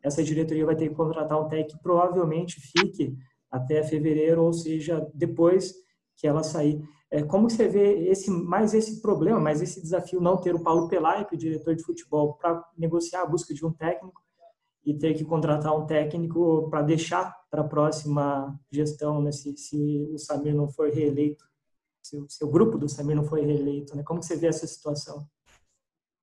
Essa 0.04 0.24
diretoria 0.24 0.68
vai 0.68 0.76
ter 0.76 0.88
que 0.88 0.94
contratar 0.94 1.44
um 1.44 1.48
técnico 1.48 1.78
que 1.78 1.84
provavelmente 1.84 2.62
fique 2.62 3.18
até 3.50 3.82
fevereiro, 3.82 4.44
ou 4.44 4.54
seja, 4.54 5.10
depois 5.16 5.74
que 6.16 6.28
ela 6.28 6.44
sair. 6.44 6.80
É, 7.10 7.24
como 7.24 7.50
você 7.50 7.68
vê 7.68 8.08
esse, 8.10 8.30
mais 8.30 8.76
esse 8.76 9.02
problema, 9.02 9.40
mais 9.40 9.64
esse 9.64 9.82
desafio 9.82 10.22
não 10.22 10.38
ter 10.38 10.54
o 10.54 10.62
Paulo 10.62 10.88
Pelaipe, 10.88 11.34
o 11.34 11.38
diretor 11.38 11.76
de 11.76 11.84
futebol, 11.84 12.34
para 12.34 12.64
negociar 12.78 13.24
a 13.24 13.26
busca 13.26 13.52
de 13.52 13.66
um 13.66 13.74
técnico 13.74 14.22
e 14.88 14.98
ter 14.98 15.14
que 15.16 15.26
contratar 15.26 15.78
um 15.78 15.86
técnico 15.86 16.70
para 16.70 16.82
deixar 16.82 17.36
para 17.52 17.60
a 17.62 17.68
próxima 17.68 18.58
gestão, 18.72 19.22
né, 19.22 19.34
se, 19.34 19.56
se, 19.58 20.08
o 20.14 20.18
Samir 20.18 20.56
não 20.56 20.70
for 20.70 20.90
reeleito, 20.90 21.44
se, 22.02 22.18
se, 22.30 22.42
o 22.46 22.50
grupo 22.50 22.78
do 22.78 22.88
Samir 22.88 23.14
não 23.14 23.26
for 23.26 23.38
reeleito, 23.38 23.98
né? 23.98 24.02
Como 24.02 24.24
você 24.24 24.38
vê 24.38 24.48
essa 24.48 24.66
situação? 24.66 25.28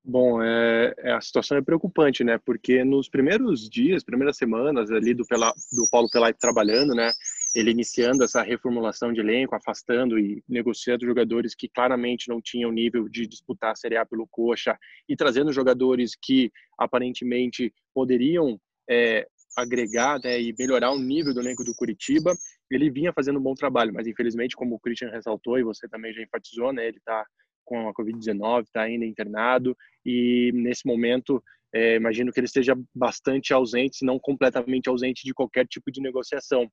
Bom, 0.03 0.43
é, 0.43 0.95
é, 0.97 1.13
a 1.13 1.21
situação 1.21 1.59
é 1.59 1.63
preocupante, 1.63 2.25
né? 2.25 2.39
Porque 2.39 2.83
nos 2.85 3.07
primeiros 3.07 3.69
dias, 3.69 4.03
primeiras 4.03 4.39
semanas 4.39 4.91
ali 4.91 5.13
do, 5.13 5.27
Pela, 5.27 5.53
do 5.71 5.87
Paulo 5.91 6.09
Pelaipe 6.11 6.41
trabalhando, 6.41 6.95
né? 6.95 7.13
Ele 7.55 7.71
iniciando 7.71 8.25
essa 8.25 8.43
reformulação 8.43 9.13
de 9.13 9.21
elenco, 9.21 9.55
afastando 9.55 10.19
e 10.19 10.43
negociando 10.49 11.07
jogadores 11.07 11.55
que 11.55 11.69
claramente 11.69 12.29
não 12.29 12.41
tinham 12.43 12.73
nível 12.73 13.09
de 13.09 13.27
disputar 13.27 13.73
a 13.73 13.77
Série 13.77 13.97
A 13.97 14.05
pelo 14.05 14.27
Coxa 14.27 14.77
e 15.09 15.17
trazendo 15.17 15.53
jogadores 15.53 16.13
que 16.21 16.51
aparentemente 16.79 17.73
poderiam 17.95 18.59
é, 18.91 19.27
agregar 19.57 20.19
né, 20.23 20.41
e 20.41 20.55
melhorar 20.59 20.91
o 20.91 20.99
nível 20.99 21.33
do 21.33 21.41
elenco 21.41 21.65
do 21.65 21.75
Curitiba. 21.75 22.35
Ele 22.71 22.91
vinha 22.91 23.13
fazendo 23.13 23.39
um 23.39 23.43
bom 23.43 23.55
trabalho, 23.55 23.93
mas 23.95 24.07
infelizmente, 24.07 24.57
como 24.57 24.75
o 24.75 24.81
Christian 24.81 25.11
ressaltou 25.11 25.59
e 25.59 25.63
você 25.63 25.89
também 25.89 26.13
já 26.13 26.23
enfatizou, 26.23 26.73
né, 26.73 26.87
ele 26.89 26.99
está 26.99 27.25
com 27.65 27.89
a 27.89 27.95
Covid-19, 27.95 28.65
está 28.65 28.83
ainda 28.83 29.07
internado 29.07 29.77
e 30.05 30.51
nesse 30.55 30.87
momento 30.87 31.43
é, 31.75 31.97
imagino 31.97 32.31
que 32.31 32.39
ele 32.39 32.47
esteja 32.47 32.77
bastante 32.95 33.53
ausente, 33.53 33.97
se 33.97 34.05
não 34.05 34.17
completamente 34.17 34.89
ausente 34.89 35.25
de 35.25 35.35
qualquer 35.35 35.67
tipo 35.67 35.91
de 35.91 36.01
negociação. 36.01 36.71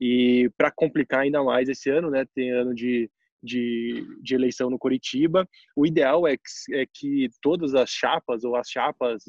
E 0.00 0.50
para 0.56 0.70
complicar 0.70 1.20
ainda 1.20 1.42
mais 1.42 1.68
esse 1.68 1.90
ano, 1.90 2.10
né, 2.10 2.24
tem 2.34 2.50
ano 2.50 2.74
de, 2.74 3.10
de, 3.42 4.04
de 4.22 4.34
eleição 4.34 4.70
no 4.70 4.78
Curitiba, 4.78 5.48
o 5.76 5.86
ideal 5.86 6.26
é 6.26 6.36
que, 6.36 6.74
é 6.74 6.86
que 6.92 7.28
todas 7.40 7.74
as 7.74 7.90
chapas 7.90 8.44
ou 8.44 8.56
as 8.56 8.68
chapas 8.68 9.24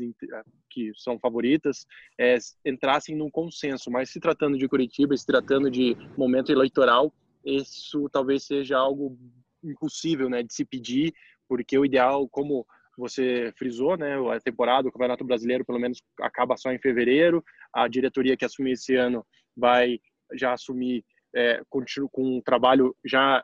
que 0.69 0.91
são 0.95 1.19
favoritas 1.19 1.85
é, 2.19 2.37
entrassem 2.65 3.15
num 3.15 3.29
consenso, 3.29 3.91
mas 3.91 4.09
se 4.09 4.19
tratando 4.19 4.57
de 4.57 4.67
Curitiba, 4.67 5.15
se 5.15 5.25
tratando 5.25 5.69
de 5.69 5.95
momento 6.17 6.51
eleitoral, 6.51 7.13
isso 7.43 8.09
talvez 8.11 8.45
seja 8.45 8.77
algo 8.77 9.17
impossível 9.63 10.29
né, 10.29 10.41
de 10.43 10.53
se 10.53 10.65
pedir, 10.65 11.13
porque 11.47 11.77
o 11.77 11.85
ideal, 11.85 12.27
como 12.29 12.65
você 12.97 13.53
frisou, 13.57 13.97
né, 13.97 14.15
a 14.33 14.39
temporada, 14.39 14.87
o 14.87 14.91
Campeonato 14.91 15.23
Brasileiro, 15.23 15.65
pelo 15.65 15.79
menos, 15.79 16.01
acaba 16.21 16.55
só 16.55 16.71
em 16.71 16.79
fevereiro. 16.79 17.43
A 17.73 17.87
diretoria 17.87 18.37
que 18.37 18.45
assumir 18.45 18.71
esse 18.71 18.95
ano 18.95 19.25
vai 19.55 19.99
já 20.33 20.53
assumir 20.53 21.03
é, 21.35 21.61
com 21.69 21.83
um 22.17 22.41
trabalho 22.41 22.95
já 23.03 23.43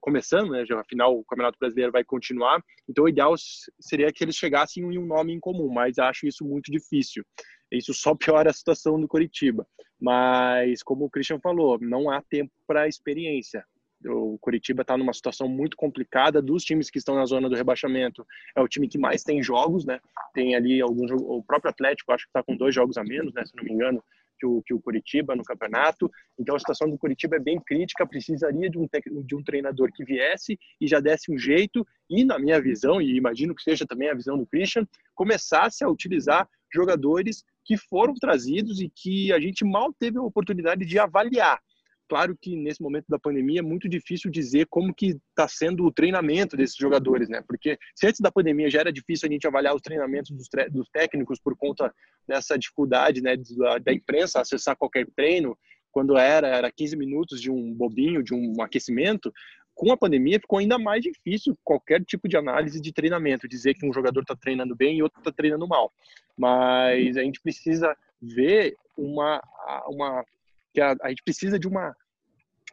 começando, 0.00 0.50
né? 0.50 0.66
Já, 0.66 0.80
afinal, 0.80 1.16
o 1.16 1.24
Campeonato 1.24 1.58
Brasileiro 1.58 1.92
vai 1.92 2.02
continuar. 2.02 2.60
Então, 2.88 3.04
o 3.04 3.08
ideal 3.08 3.34
seria 3.80 4.12
que 4.12 4.24
eles 4.24 4.34
chegassem 4.34 4.82
em 4.82 4.98
um 4.98 5.06
nome 5.06 5.32
em 5.32 5.40
comum, 5.40 5.68
mas 5.72 5.98
acho 5.98 6.26
isso 6.26 6.44
muito 6.44 6.70
difícil. 6.72 7.24
Isso 7.70 7.94
só 7.94 8.14
piora 8.16 8.50
a 8.50 8.52
situação 8.52 9.00
do 9.00 9.06
Coritiba. 9.06 9.66
Mas, 10.00 10.82
como 10.82 11.04
o 11.04 11.10
Christian 11.10 11.38
falou, 11.40 11.78
não 11.80 12.10
há 12.10 12.20
tempo 12.22 12.52
para 12.66 12.88
experiência. 12.88 13.64
O 14.06 14.38
Curitiba 14.38 14.82
está 14.82 14.96
numa 14.96 15.12
situação 15.12 15.48
muito 15.48 15.76
complicada 15.76 16.40
dos 16.40 16.62
times 16.62 16.88
que 16.88 16.98
estão 16.98 17.16
na 17.16 17.26
zona 17.26 17.48
do 17.48 17.56
rebaixamento. 17.56 18.24
É 18.56 18.60
o 18.60 18.68
time 18.68 18.88
que 18.88 18.98
mais 18.98 19.24
tem 19.24 19.42
jogos, 19.42 19.84
né? 19.84 19.98
Tem 20.32 20.54
ali 20.54 20.80
alguns 20.80 21.10
o 21.10 21.42
próprio 21.42 21.70
Atlético, 21.70 22.12
acho 22.12 22.24
que 22.24 22.30
está 22.30 22.42
com 22.42 22.56
dois 22.56 22.72
jogos 22.72 22.96
a 22.96 23.02
menos, 23.02 23.34
né? 23.34 23.44
Se 23.44 23.56
não 23.56 23.64
me 23.64 23.72
engano, 23.72 24.02
que 24.38 24.46
o, 24.46 24.62
que 24.62 24.72
o 24.72 24.80
Curitiba 24.80 25.34
no 25.34 25.42
campeonato. 25.42 26.10
Então 26.38 26.54
a 26.54 26.58
situação 26.58 26.88
do 26.88 26.98
Curitiba 26.98 27.36
é 27.36 27.40
bem 27.40 27.60
crítica. 27.60 28.06
Precisaria 28.06 28.70
de 28.70 28.78
um 28.78 28.86
de 29.24 29.34
um 29.36 29.42
treinador 29.42 29.90
que 29.92 30.04
viesse 30.04 30.58
e 30.80 30.86
já 30.86 31.00
desse 31.00 31.32
um 31.32 31.38
jeito 31.38 31.86
e, 32.08 32.24
na 32.24 32.38
minha 32.38 32.60
visão, 32.60 33.00
e 33.00 33.16
imagino 33.16 33.54
que 33.54 33.62
seja 33.62 33.86
também 33.86 34.08
a 34.08 34.14
visão 34.14 34.38
do 34.38 34.46
Christian, 34.46 34.86
começasse 35.14 35.84
a 35.84 35.88
utilizar 35.88 36.48
jogadores 36.72 37.44
que 37.64 37.76
foram 37.76 38.14
trazidos 38.14 38.80
e 38.80 38.88
que 38.88 39.32
a 39.32 39.38
gente 39.38 39.64
mal 39.64 39.92
teve 39.92 40.18
a 40.18 40.22
oportunidade 40.22 40.86
de 40.86 40.98
avaliar 40.98 41.60
claro 42.08 42.36
que 42.40 42.56
nesse 42.56 42.82
momento 42.82 43.06
da 43.08 43.18
pandemia 43.18 43.60
é 43.60 43.62
muito 43.62 43.88
difícil 43.88 44.30
dizer 44.30 44.66
como 44.70 44.94
que 44.94 45.18
está 45.28 45.46
sendo 45.46 45.84
o 45.84 45.92
treinamento 45.92 46.56
desses 46.56 46.76
jogadores, 46.76 47.28
né? 47.28 47.42
Porque 47.46 47.78
se 47.94 48.06
antes 48.06 48.20
da 48.20 48.32
pandemia 48.32 48.70
já 48.70 48.80
era 48.80 48.92
difícil 48.92 49.28
a 49.28 49.32
gente 49.32 49.46
avaliar 49.46 49.74
os 49.74 49.82
treinamentos 49.82 50.30
dos, 50.30 50.48
dos 50.70 50.88
técnicos 50.88 51.38
por 51.38 51.56
conta 51.56 51.94
dessa 52.26 52.58
dificuldade, 52.58 53.20
né, 53.20 53.36
da, 53.36 53.78
da, 53.78 53.92
imprensa 53.92 54.40
acessar 54.40 54.76
qualquer 54.76 55.06
treino, 55.14 55.56
quando 55.90 56.16
era 56.16 56.48
era 56.48 56.72
15 56.72 56.96
minutos 56.96 57.40
de 57.40 57.50
um 57.50 57.72
bobinho, 57.74 58.22
de 58.22 58.34
um 58.34 58.60
aquecimento, 58.60 59.32
com 59.74 59.92
a 59.92 59.96
pandemia 59.96 60.40
ficou 60.40 60.58
ainda 60.58 60.76
mais 60.78 61.02
difícil 61.02 61.56
qualquer 61.62 62.04
tipo 62.04 62.28
de 62.28 62.36
análise 62.36 62.80
de 62.80 62.92
treinamento, 62.92 63.46
dizer 63.46 63.74
que 63.74 63.86
um 63.86 63.92
jogador 63.92 64.22
está 64.22 64.34
treinando 64.34 64.74
bem 64.74 64.98
e 64.98 65.02
outro 65.02 65.20
está 65.20 65.30
treinando 65.30 65.68
mal. 65.68 65.92
Mas 66.36 67.16
a 67.16 67.22
gente 67.22 67.40
precisa 67.40 67.96
ver 68.20 68.74
uma 68.96 69.40
uma 69.86 70.24
que 70.72 70.80
a, 70.80 70.96
a 71.02 71.08
gente 71.08 71.22
precisa 71.22 71.58
de 71.58 71.66
uma 71.66 71.94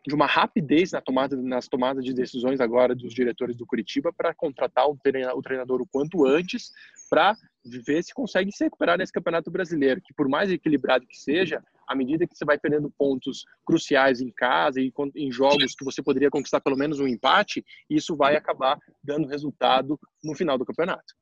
de 0.08 0.14
uma 0.14 0.28
rapidez 0.28 0.92
na 0.92 1.02
tomada, 1.02 1.36
nas 1.36 1.68
tomadas 1.68 2.04
de 2.04 2.14
decisões 2.14 2.62
agora 2.62 2.94
dos 2.94 3.14
diretores 3.14 3.56
do 3.56 3.66
Curitiba 3.66 4.14
para 4.14 4.36
contratar 4.36 4.88
o 4.88 4.98
treinador 5.42 5.82
o 5.82 5.88
quanto 5.88 6.28
antes 6.28 6.72
para 7.10 7.36
ver 7.66 8.04
se 8.04 8.14
consegue 8.14 8.52
se 8.52 8.64
recuperar 8.64 8.98
nesse 8.98 9.12
Campeonato 9.12 9.50
Brasileiro, 9.50 10.02
que 10.02 10.14
por 10.14 10.30
mais 10.30 10.52
equilibrado 10.52 11.08
que 11.08 11.18
seja, 11.18 11.64
à 11.88 11.96
medida 11.96 12.28
que 12.28 12.38
você 12.38 12.46
vai 12.46 12.58
perdendo 12.58 12.94
pontos 12.96 13.46
cruciais 13.66 14.22
em 14.22 14.30
casa 14.30 14.80
e 14.80 14.94
em 15.16 15.32
jogos 15.32 15.74
que 15.74 15.84
você 15.84 16.04
poderia 16.04 16.30
conquistar 16.30 16.62
pelo 16.62 16.78
menos 16.78 17.00
um 17.00 17.08
empate, 17.08 17.66
isso 17.90 18.16
vai 18.16 18.36
acabar 18.36 18.78
dando 19.04 19.28
resultado 19.28 20.00
no 20.24 20.36
final 20.36 20.58
do 20.58 20.66
campeonato. 20.66 21.16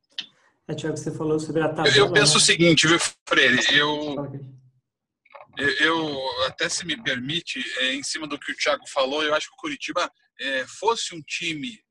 É, 0.68 0.74
Tiago, 0.74 0.96
você 0.96 1.10
falou 1.10 1.38
sobre 1.38 1.62
a 1.62 1.68
tabela. 1.68 1.96
Eu 1.96 2.12
penso 2.12 2.32
né? 2.32 2.38
o 2.38 2.40
seguinte, 2.40 2.86
viu, 2.86 2.98
Freire? 3.26 3.58
Eu, 3.74 4.30
eu, 5.56 6.18
até 6.46 6.68
se 6.68 6.84
me 6.84 7.00
permite, 7.02 7.64
é, 7.78 7.94
em 7.94 8.02
cima 8.02 8.26
do 8.26 8.38
que 8.38 8.52
o 8.52 8.56
Thiago 8.56 8.88
falou, 8.88 9.22
eu 9.22 9.34
acho 9.34 9.48
que 9.48 9.54
o 9.54 9.58
Curitiba 9.58 10.10
é, 10.40 10.66
fosse 10.66 11.14
um 11.14 11.22
time 11.22 11.82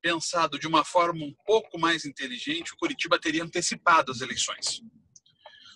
pensado 0.00 0.58
de 0.58 0.66
uma 0.66 0.84
forma 0.84 1.24
um 1.24 1.34
pouco 1.46 1.78
mais 1.78 2.04
inteligente, 2.04 2.74
o 2.74 2.76
Curitiba 2.76 3.18
teria 3.18 3.42
antecipado 3.42 4.12
as 4.12 4.20
eleições. 4.20 4.82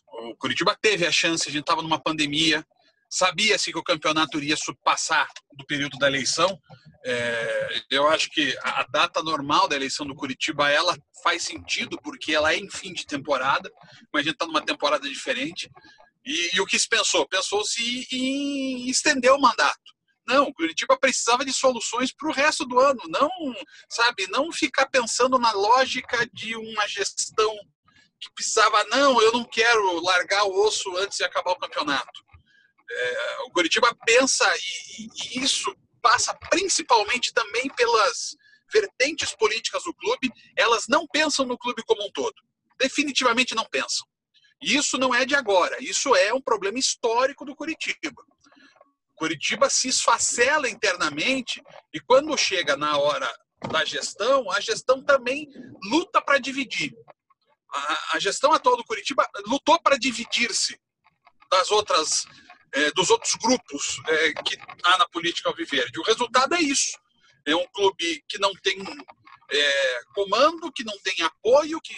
O 0.07 0.37
Curitiba 0.37 0.77
teve 0.81 1.07
a 1.07 1.13
chance, 1.13 1.49
a 1.49 1.51
gente 1.51 1.63
estava 1.63 1.83
numa 1.83 1.99
pandemia, 1.99 2.65
sabia-se 3.09 3.73
que 3.73 3.79
o 3.79 3.83
campeonato 3.83 4.39
iria 4.39 4.55
passar 4.85 5.29
do 5.53 5.65
período 5.65 5.97
da 5.99 6.09
eleição. 6.09 6.61
É, 7.05 7.83
eu 7.91 8.07
acho 8.09 8.29
que 8.31 8.57
a 8.63 8.85
data 8.91 9.23
normal 9.23 9.67
da 9.67 9.77
eleição 9.77 10.07
do 10.07 10.15
Curitiba 10.15 10.71
ela 10.71 10.97
faz 11.23 11.43
sentido 11.43 11.99
porque 12.03 12.35
ela 12.35 12.53
é 12.53 12.57
em 12.57 12.71
fim 12.71 12.93
de 12.93 13.07
temporada, 13.07 13.71
mas 14.13 14.21
a 14.21 14.25
gente 14.25 14.35
está 14.35 14.47
numa 14.47 14.65
temporada 14.65 15.09
diferente. 15.09 15.71
E, 16.29 16.57
e 16.57 16.61
o 16.61 16.67
que 16.67 16.79
se 16.79 16.87
pensou? 16.87 17.27
Pensou-se 17.27 18.07
em 18.13 18.87
estender 18.91 19.33
o 19.33 19.41
mandato. 19.41 19.81
Não, 20.27 20.53
Curitiba 20.53 20.99
precisava 20.99 21.43
de 21.43 21.55
soluções 21.55 22.13
para 22.13 22.29
o 22.29 22.33
resto 22.33 22.67
do 22.67 22.79
ano, 22.79 23.01
não, 23.09 23.31
sabe, 23.89 24.27
não 24.27 24.53
ficar 24.53 24.87
pensando 24.91 25.39
na 25.39 25.51
lógica 25.53 26.29
de 26.35 26.55
uma 26.55 26.87
gestão 26.87 27.57
que 28.21 28.31
precisava, 28.35 28.85
não, 28.91 29.23
eu 29.23 29.33
não 29.33 29.43
quero 29.43 30.03
largar 30.03 30.45
o 30.45 30.67
osso 30.67 30.95
antes 30.99 31.17
de 31.17 31.25
acabar 31.25 31.53
o 31.53 31.59
campeonato. 31.59 32.23
É, 32.91 33.39
o 33.47 33.51
Curitiba 33.51 33.97
pensa, 34.05 34.45
e, 34.99 35.39
e 35.39 35.43
isso 35.43 35.75
passa 36.03 36.35
principalmente 36.51 37.33
também 37.33 37.71
pelas 37.71 38.37
vertentes 38.71 39.35
políticas 39.35 39.85
do 39.85 39.95
clube, 39.95 40.31
elas 40.59 40.85
não 40.89 41.07
pensam 41.07 41.47
no 41.47 41.57
clube 41.57 41.83
como 41.87 42.05
um 42.05 42.13
todo. 42.13 42.35
Definitivamente 42.79 43.55
não 43.55 43.65
pensam. 43.65 44.07
Isso 44.61 44.99
não 44.99 45.15
é 45.15 45.25
de 45.25 45.35
agora, 45.35 45.77
isso 45.81 46.15
é 46.17 46.33
um 46.35 46.41
problema 46.41 46.79
histórico 46.79 47.45
do 47.45 47.55
Curitiba. 47.55 48.23
Curitiba 49.15 49.69
se 49.69 49.89
esfacela 49.89 50.69
internamente 50.69 51.63
e 51.93 52.01
quando 52.01 52.37
chega 52.37 52.77
na 52.77 52.97
hora 52.97 53.29
da 53.71 53.85
gestão, 53.85 54.51
a 54.51 54.61
gestão 54.61 55.03
também 55.03 55.49
luta 55.91 56.23
para 56.23 56.39
dividir. 56.39 56.95
A, 57.71 58.17
a, 58.17 58.19
gestão 58.19 58.53
atual 58.53 58.77
do 58.77 58.85
Curitiba 58.85 59.29
lutou 59.47 59.79
para 59.83 59.99
dividir-se 59.99 60.81
das 61.51 61.71
outras, 61.71 62.25
é, 62.73 62.91
dos 62.93 63.11
outros 63.11 63.35
grupos 63.35 64.01
é, 64.07 64.33
que 64.43 64.57
há 64.85 64.99
na 64.99 65.09
política 65.09 65.49
alviverde. 65.49 65.99
O 65.99 66.05
resultado 66.05 66.55
é 66.55 66.61
isso. 66.61 66.97
É 67.45 67.55
um 67.55 67.67
clube 67.69 68.25
que 68.29 68.39
não 68.39 68.53
tem 68.63 68.79
é, 69.51 70.01
comando, 70.15 70.73
que 70.73 70.85
não 70.85 70.99
tem 71.01 71.23
apoio, 71.23 71.81
que, 71.81 71.95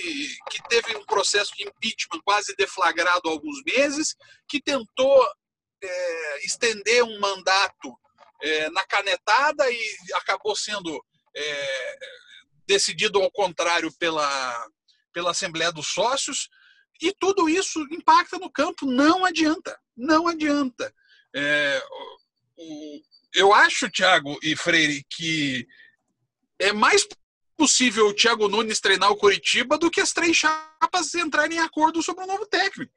que 0.50 0.62
teve 0.68 0.96
um 0.96 1.04
processo 1.04 1.52
de 1.56 1.64
impeachment 1.64 2.20
quase 2.24 2.54
deflagrado 2.56 3.28
há 3.28 3.32
alguns 3.32 3.62
meses, 3.64 4.14
que 4.48 4.62
tentou 4.62 5.26
é, 5.82 6.46
estender 6.46 7.02
um 7.02 7.18
mandato 7.18 7.98
é, 8.42 8.70
na 8.70 8.84
canetada 8.84 9.70
e 9.70 9.96
acabou 10.14 10.54
sendo 10.54 11.04
é, 11.34 11.98
decidido 12.66 13.20
ao 13.20 13.30
contrário 13.30 13.92
pela, 13.98 14.68
pela 15.12 15.32
Assembleia 15.32 15.72
dos 15.72 15.88
Sócios, 15.88 16.48
e 17.02 17.12
tudo 17.18 17.48
isso 17.48 17.80
impacta 17.90 18.38
no 18.38 18.50
campo. 18.50 18.86
Não 18.86 19.24
adianta, 19.24 19.78
não 19.96 20.28
adianta. 20.28 20.94
É, 21.34 21.82
o, 22.56 23.00
eu 23.34 23.52
acho, 23.54 23.90
Thiago 23.90 24.38
e 24.42 24.54
Freire, 24.54 25.04
que 25.08 25.66
é 26.58 26.72
mais 26.72 27.06
possível 27.60 28.06
o 28.06 28.14
Thiago 28.14 28.48
Nunes 28.48 28.80
treinar 28.80 29.10
o 29.10 29.16
Curitiba 29.16 29.76
do 29.76 29.90
que 29.90 30.00
as 30.00 30.14
três 30.14 30.34
chapas 30.34 31.14
entrarem 31.14 31.58
em 31.58 31.60
acordo 31.60 32.02
sobre 32.02 32.24
um 32.24 32.26
novo 32.26 32.46
técnico. 32.46 32.90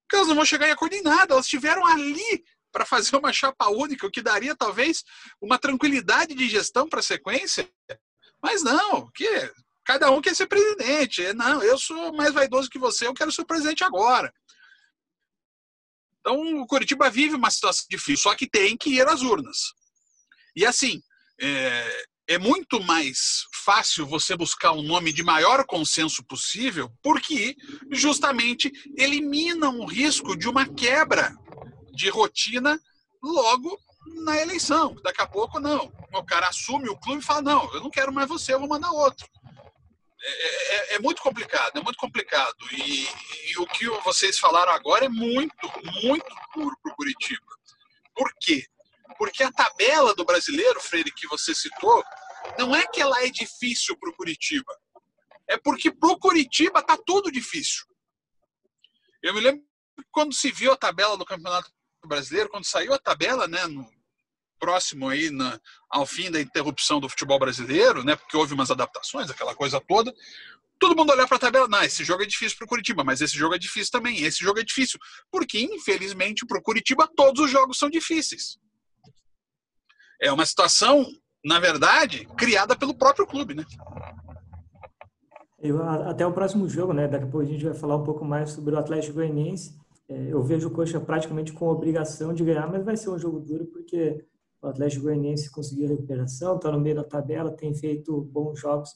Porque 0.00 0.16
elas 0.16 0.28
não 0.28 0.34
vão 0.34 0.46
chegar 0.46 0.66
em 0.66 0.70
acordo 0.70 0.94
em 0.94 1.02
nada, 1.02 1.34
elas 1.34 1.44
estiveram 1.44 1.86
ali 1.86 2.42
para 2.72 2.86
fazer 2.86 3.14
uma 3.14 3.34
chapa 3.34 3.68
única, 3.68 4.06
o 4.06 4.10
que 4.10 4.22
daria 4.22 4.56
talvez 4.56 5.04
uma 5.42 5.58
tranquilidade 5.58 6.34
de 6.34 6.48
gestão 6.48 6.88
para 6.88 7.00
a 7.00 7.02
sequência. 7.02 7.70
Mas 8.42 8.62
não, 8.62 9.10
que 9.10 9.28
cada 9.84 10.10
um 10.10 10.22
quer 10.22 10.34
ser 10.34 10.46
presidente. 10.46 11.30
Não, 11.34 11.62
eu 11.62 11.76
sou 11.76 12.14
mais 12.14 12.32
vaidoso 12.32 12.70
que 12.70 12.78
você, 12.78 13.06
eu 13.06 13.12
quero 13.12 13.30
ser 13.30 13.44
presidente 13.44 13.84
agora. 13.84 14.32
Então, 16.20 16.62
o 16.62 16.66
Curitiba 16.66 17.10
vive 17.10 17.34
uma 17.34 17.50
situação 17.50 17.84
difícil, 17.90 18.22
só 18.22 18.34
que 18.34 18.48
tem 18.48 18.74
que 18.74 18.88
ir 18.88 19.06
às 19.06 19.20
urnas. 19.20 19.74
E 20.56 20.64
assim, 20.64 21.02
é, 21.38 22.06
é 22.26 22.38
muito 22.38 22.82
mais 22.82 23.46
fácil 23.52 24.06
você 24.06 24.36
buscar 24.36 24.72
um 24.72 24.82
nome 24.82 25.12
de 25.12 25.22
maior 25.22 25.64
consenso 25.64 26.24
possível, 26.24 26.90
porque 27.02 27.56
justamente 27.90 28.72
elimina 28.96 29.68
o 29.68 29.84
risco 29.84 30.36
de 30.36 30.48
uma 30.48 30.66
quebra 30.66 31.34
de 31.92 32.08
rotina 32.08 32.80
logo 33.22 33.78
na 34.24 34.40
eleição. 34.40 34.94
Daqui 35.02 35.22
a 35.22 35.26
pouco, 35.26 35.60
não. 35.60 35.92
O 36.12 36.24
cara 36.24 36.48
assume 36.48 36.88
o 36.88 36.96
clube 36.96 37.22
e 37.22 37.26
fala: 37.26 37.42
não, 37.42 37.74
eu 37.74 37.80
não 37.80 37.90
quero 37.90 38.12
mais 38.12 38.28
você, 38.28 38.54
eu 38.54 38.60
vou 38.60 38.68
mandar 38.68 38.90
outro. 38.90 39.26
É, 40.26 40.74
é, 40.74 40.94
é 40.94 40.98
muito 40.98 41.20
complicado, 41.20 41.78
é 41.78 41.82
muito 41.82 41.98
complicado. 41.98 42.56
E, 42.72 43.06
e, 43.50 43.58
o 43.58 43.66
que 43.66 43.86
vocês 44.02 44.38
falaram 44.38 44.72
agora 44.72 45.04
é 45.04 45.08
muito, 45.08 45.70
muito 46.02 46.34
duro 46.54 46.76
para 46.82 46.92
o 46.92 46.96
Curitiba. 46.96 47.44
Por 48.14 48.32
quê? 48.40 48.64
Porque 49.18 49.42
a 49.42 49.52
tabela 49.52 50.14
do 50.14 50.24
brasileiro, 50.24 50.80
Freire, 50.80 51.12
que 51.12 51.26
você 51.26 51.54
citou, 51.54 52.02
não 52.58 52.74
é 52.74 52.86
que 52.86 53.00
ela 53.00 53.22
é 53.22 53.30
difícil 53.30 53.96
para 53.98 54.10
o 54.10 54.14
Curitiba. 54.14 54.72
É 55.48 55.58
porque 55.58 55.90
para 55.90 56.10
o 56.10 56.18
Curitiba 56.18 56.80
está 56.80 56.96
tudo 56.96 57.30
difícil. 57.30 57.84
Eu 59.22 59.34
me 59.34 59.40
lembro 59.40 59.62
quando 60.10 60.34
se 60.34 60.50
viu 60.50 60.72
a 60.72 60.76
tabela 60.76 61.16
do 61.16 61.24
Campeonato 61.24 61.70
Brasileiro, 62.06 62.50
quando 62.50 62.64
saiu 62.64 62.92
a 62.92 62.98
tabela, 62.98 63.46
né, 63.46 63.66
no, 63.66 63.88
próximo 64.58 65.08
aí 65.08 65.30
na, 65.30 65.60
ao 65.90 66.06
fim 66.06 66.30
da 66.30 66.40
interrupção 66.40 66.98
do 66.98 67.08
futebol 67.08 67.38
brasileiro, 67.38 68.02
né, 68.02 68.16
porque 68.16 68.36
houve 68.36 68.54
umas 68.54 68.70
adaptações, 68.70 69.30
aquela 69.30 69.54
coisa 69.54 69.78
toda, 69.80 70.10
todo 70.78 70.96
mundo 70.96 71.12
olhar 71.12 71.26
para 71.26 71.36
a 71.36 71.40
tabela, 71.40 71.68
não, 71.68 71.82
esse 71.82 72.02
jogo 72.02 72.22
é 72.22 72.26
difícil 72.26 72.56
para 72.56 72.64
o 72.64 72.68
Curitiba, 72.68 73.04
mas 73.04 73.20
esse 73.20 73.36
jogo 73.36 73.54
é 73.54 73.58
difícil 73.58 73.92
também, 73.92 74.22
esse 74.22 74.38
jogo 74.38 74.58
é 74.58 74.64
difícil, 74.64 74.98
porque 75.30 75.60
infelizmente 75.60 76.46
para 76.46 76.58
o 76.58 76.62
Curitiba 76.62 77.06
todos 77.14 77.44
os 77.44 77.50
jogos 77.50 77.78
são 77.78 77.90
difíceis. 77.90 78.58
É 80.20 80.32
uma 80.32 80.46
situação, 80.46 81.06
na 81.44 81.58
verdade, 81.58 82.26
criada 82.36 82.76
pelo 82.76 82.94
próprio 82.94 83.26
clube, 83.26 83.54
né? 83.54 83.64
Eu, 85.58 85.82
até 85.82 86.26
o 86.26 86.32
próximo 86.32 86.68
jogo, 86.68 86.92
né? 86.92 87.08
Daqui 87.08 87.24
a 87.24 87.28
pouco 87.28 87.46
a 87.46 87.50
gente 87.50 87.64
vai 87.64 87.74
falar 87.74 87.96
um 87.96 88.04
pouco 88.04 88.24
mais 88.24 88.50
sobre 88.50 88.74
o 88.74 88.78
Atlético 88.78 89.14
Goianiense. 89.14 89.74
É, 90.08 90.32
eu 90.32 90.42
vejo 90.42 90.68
o 90.68 90.70
Coxa 90.70 91.00
praticamente 91.00 91.52
com 91.52 91.66
obrigação 91.66 92.34
de 92.34 92.44
ganhar, 92.44 92.70
mas 92.70 92.84
vai 92.84 92.96
ser 92.96 93.08
um 93.08 93.18
jogo 93.18 93.40
duro 93.40 93.64
porque 93.66 94.22
o 94.60 94.66
Atlético 94.66 95.04
Goianiense 95.04 95.50
conseguiu 95.50 95.86
a 95.86 95.88
recuperação, 95.90 96.56
está 96.56 96.70
no 96.70 96.80
meio 96.80 96.96
da 96.96 97.04
tabela, 97.04 97.50
tem 97.50 97.74
feito 97.74 98.20
bons 98.20 98.60
jogos. 98.60 98.90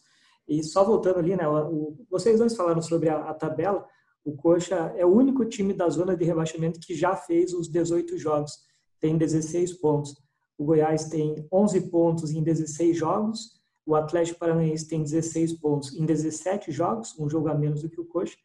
E 0.47 0.63
só 0.63 0.83
voltando 0.83 1.19
ali, 1.19 1.37
né, 1.37 1.47
o, 1.49 1.97
vocês 2.11 2.39
dois 2.39 2.57
falaram 2.57 2.81
sobre 2.81 3.09
a, 3.09 3.31
a, 3.31 3.35
tabela. 3.35 3.87
O 4.25 4.35
Coxa 4.37 4.93
é 4.97 5.05
o 5.05 5.15
único 5.15 5.45
time 5.45 5.73
da 5.73 5.89
zona 5.89 6.17
de 6.17 6.25
rebaixamento 6.25 6.81
que 6.81 6.95
já 6.95 7.15
fez 7.15 7.53
os 7.53 7.69
18 7.71 8.19
jogos, 8.19 8.53
tem 9.01 9.17
16 9.17 9.75
pontos. 9.75 10.15
O 10.59 10.65
Goiás 10.65 11.09
tem 11.09 11.47
11 11.51 11.89
pontos 11.89 12.31
em 12.33 12.43
16 12.43 12.97
jogos. 12.97 13.59
O 13.87 13.95
Atlético 13.95 14.39
Paranaense 14.39 14.87
tem 14.87 15.03
16 15.03 15.55
pontos 15.55 15.95
em 15.95 16.05
17 16.05 16.71
jogos, 16.71 17.19
um 17.19 17.29
jogo 17.31 17.49
a 17.49 17.55
menos 17.55 17.81
do 17.81 17.89
que 17.89 18.01
o 18.01 18.05
Coxa. 18.05 18.37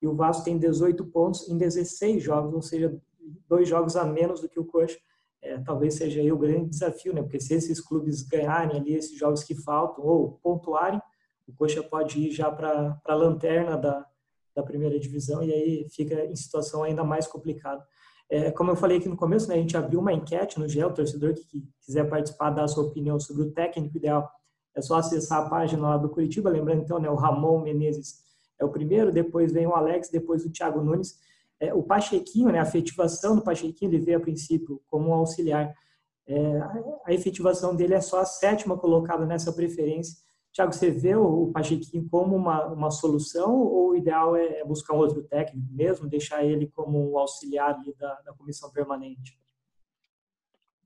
E 0.00 0.06
o 0.06 0.14
Vasco 0.14 0.44
tem 0.44 0.56
18 0.56 1.04
pontos 1.06 1.48
em 1.48 1.58
16 1.58 2.22
jogos, 2.22 2.54
ou 2.54 2.62
seja, 2.62 2.96
dois 3.48 3.68
jogos 3.68 3.96
a 3.96 4.04
menos 4.04 4.40
do 4.40 4.48
que 4.48 4.60
o 4.60 4.64
Coxa 4.64 4.96
é, 5.46 5.58
talvez 5.58 5.94
seja 5.94 6.20
aí 6.20 6.30
o 6.32 6.38
grande 6.38 6.70
desafio, 6.70 7.14
né? 7.14 7.22
Porque 7.22 7.40
se 7.40 7.54
esses 7.54 7.80
clubes 7.80 8.22
ganharem 8.22 8.76
ali 8.78 8.94
esses 8.94 9.16
jogos 9.16 9.44
que 9.44 9.54
faltam 9.54 10.04
ou 10.04 10.32
pontuarem, 10.42 11.00
o 11.46 11.52
Coxa 11.52 11.82
pode 11.82 12.18
ir 12.18 12.32
já 12.32 12.50
para 12.50 13.00
a 13.04 13.14
lanterna 13.14 13.76
da, 13.76 14.04
da 14.54 14.62
primeira 14.62 14.98
divisão 14.98 15.42
e 15.42 15.52
aí 15.52 15.88
fica 15.90 16.24
em 16.24 16.34
situação 16.34 16.82
ainda 16.82 17.04
mais 17.04 17.26
complicada. 17.26 17.86
É, 18.28 18.50
como 18.50 18.70
eu 18.70 18.76
falei 18.76 18.98
aqui 18.98 19.08
no 19.08 19.16
começo, 19.16 19.48
né, 19.48 19.54
a 19.54 19.58
gente 19.58 19.76
abriu 19.76 20.00
uma 20.00 20.12
enquete 20.12 20.58
no 20.58 20.68
GEL, 20.68 20.88
o 20.88 20.94
torcedor 20.94 21.34
que 21.34 21.62
quiser 21.84 22.08
participar, 22.08 22.50
dar 22.50 22.64
a 22.64 22.68
sua 22.68 22.84
opinião 22.84 23.20
sobre 23.20 23.42
o 23.44 23.52
técnico 23.52 23.96
ideal, 23.96 24.28
é 24.74 24.82
só 24.82 24.96
acessar 24.96 25.46
a 25.46 25.48
página 25.48 25.82
lá 25.88 25.96
do 25.96 26.08
Curitiba, 26.08 26.50
lembrando 26.50 26.82
então, 26.82 26.98
né, 26.98 27.08
o 27.08 27.14
Ramon 27.14 27.60
Menezes 27.62 28.26
é 28.58 28.64
o 28.64 28.68
primeiro, 28.70 29.12
depois 29.12 29.52
vem 29.52 29.66
o 29.66 29.74
Alex, 29.74 30.08
depois 30.10 30.44
o 30.44 30.50
Thiago 30.50 30.82
Nunes, 30.82 31.14
é, 31.60 31.72
o 31.72 31.82
Pachequinho, 31.82 32.50
né, 32.50 32.58
a 32.58 32.62
efetivação 32.62 33.36
do 33.36 33.42
Pachequinho, 33.42 33.90
ele 33.90 34.04
veio 34.04 34.18
a 34.18 34.20
princípio 34.20 34.80
como 34.88 35.10
um 35.10 35.14
auxiliar. 35.14 35.72
É, 36.26 36.60
a 37.06 37.12
efetivação 37.12 37.74
dele 37.74 37.94
é 37.94 38.00
só 38.00 38.20
a 38.20 38.24
sétima 38.24 38.76
colocada 38.76 39.24
nessa 39.24 39.52
preferência. 39.52 40.16
Tiago, 40.56 40.72
você 40.72 40.90
vê 40.90 41.14
o 41.14 41.50
Pachequinho 41.52 42.08
como 42.08 42.34
uma, 42.34 42.64
uma 42.68 42.90
solução 42.90 43.54
ou 43.56 43.90
o 43.90 43.94
ideal 43.94 44.34
é, 44.34 44.60
é 44.60 44.64
buscar 44.64 44.94
um 44.94 45.00
outro 45.00 45.22
técnico 45.22 45.68
mesmo, 45.70 46.08
deixar 46.08 46.42
ele 46.42 46.66
como 46.68 47.12
um 47.12 47.18
auxiliar 47.18 47.78
da, 47.98 48.14
da 48.22 48.32
comissão 48.32 48.72
permanente? 48.72 49.38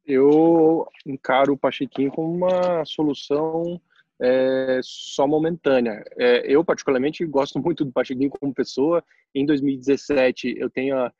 Eu 0.04 0.88
encaro 1.06 1.52
o 1.52 1.56
Pachequinho 1.56 2.10
como 2.10 2.32
uma 2.32 2.84
solução 2.84 3.80
é, 4.20 4.80
só 4.82 5.24
momentânea. 5.24 6.02
É, 6.18 6.52
eu, 6.52 6.64
particularmente, 6.64 7.24
gosto 7.24 7.60
muito 7.62 7.84
do 7.84 7.92
Pachequinho 7.92 8.28
como 8.28 8.52
pessoa. 8.52 9.04
Em 9.32 9.46
2017, 9.46 10.52
eu 10.58 10.68
tenho 10.68 10.98
a, 10.98 11.12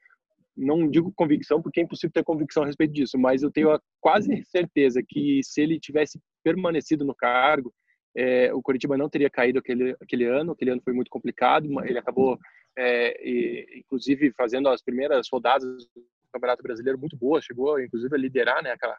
não 0.56 0.90
digo 0.90 1.12
convicção, 1.12 1.62
porque 1.62 1.78
é 1.78 1.84
impossível 1.84 2.12
ter 2.12 2.24
convicção 2.24 2.64
a 2.64 2.66
respeito 2.66 2.92
disso, 2.92 3.16
mas 3.16 3.44
eu 3.44 3.50
tenho 3.52 3.70
a 3.70 3.80
quase 4.00 4.44
certeza 4.46 5.00
que 5.08 5.38
se 5.44 5.62
ele 5.62 5.78
tivesse 5.78 6.20
permanecido 6.42 7.04
no 7.04 7.14
cargo, 7.14 7.72
é, 8.16 8.52
o 8.52 8.62
Coritiba 8.62 8.96
não 8.96 9.08
teria 9.08 9.30
caído 9.30 9.58
aquele, 9.58 9.96
aquele 10.00 10.24
ano. 10.24 10.52
Aquele 10.52 10.70
ano 10.72 10.82
foi 10.82 10.92
muito 10.92 11.10
complicado, 11.10 11.66
ele 11.84 11.98
acabou, 11.98 12.38
é, 12.76 13.28
e, 13.28 13.80
inclusive, 13.80 14.32
fazendo 14.32 14.68
as 14.68 14.82
primeiras 14.82 15.28
rodadas 15.30 15.86
do 15.94 16.04
Campeonato 16.32 16.62
Brasileiro 16.62 16.98
muito 16.98 17.16
boas, 17.16 17.44
chegou, 17.44 17.80
inclusive, 17.80 18.14
a 18.14 18.18
liderar 18.18 18.62
né, 18.62 18.72
aquela, 18.72 18.96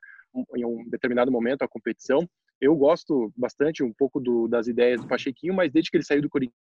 em 0.55 0.65
um 0.65 0.87
determinado 0.89 1.31
momento 1.31 1.61
a 1.61 1.67
competição. 1.67 2.27
Eu 2.59 2.75
gosto 2.75 3.31
bastante 3.35 3.83
um 3.83 3.93
pouco 3.93 4.19
do, 4.19 4.47
das 4.47 4.67
ideias 4.67 5.01
do 5.01 5.07
Pachequinho, 5.07 5.53
mas 5.53 5.71
desde 5.71 5.89
que 5.89 5.97
ele 5.97 6.05
saiu 6.05 6.21
do 6.21 6.29
Curitiba, 6.29 6.57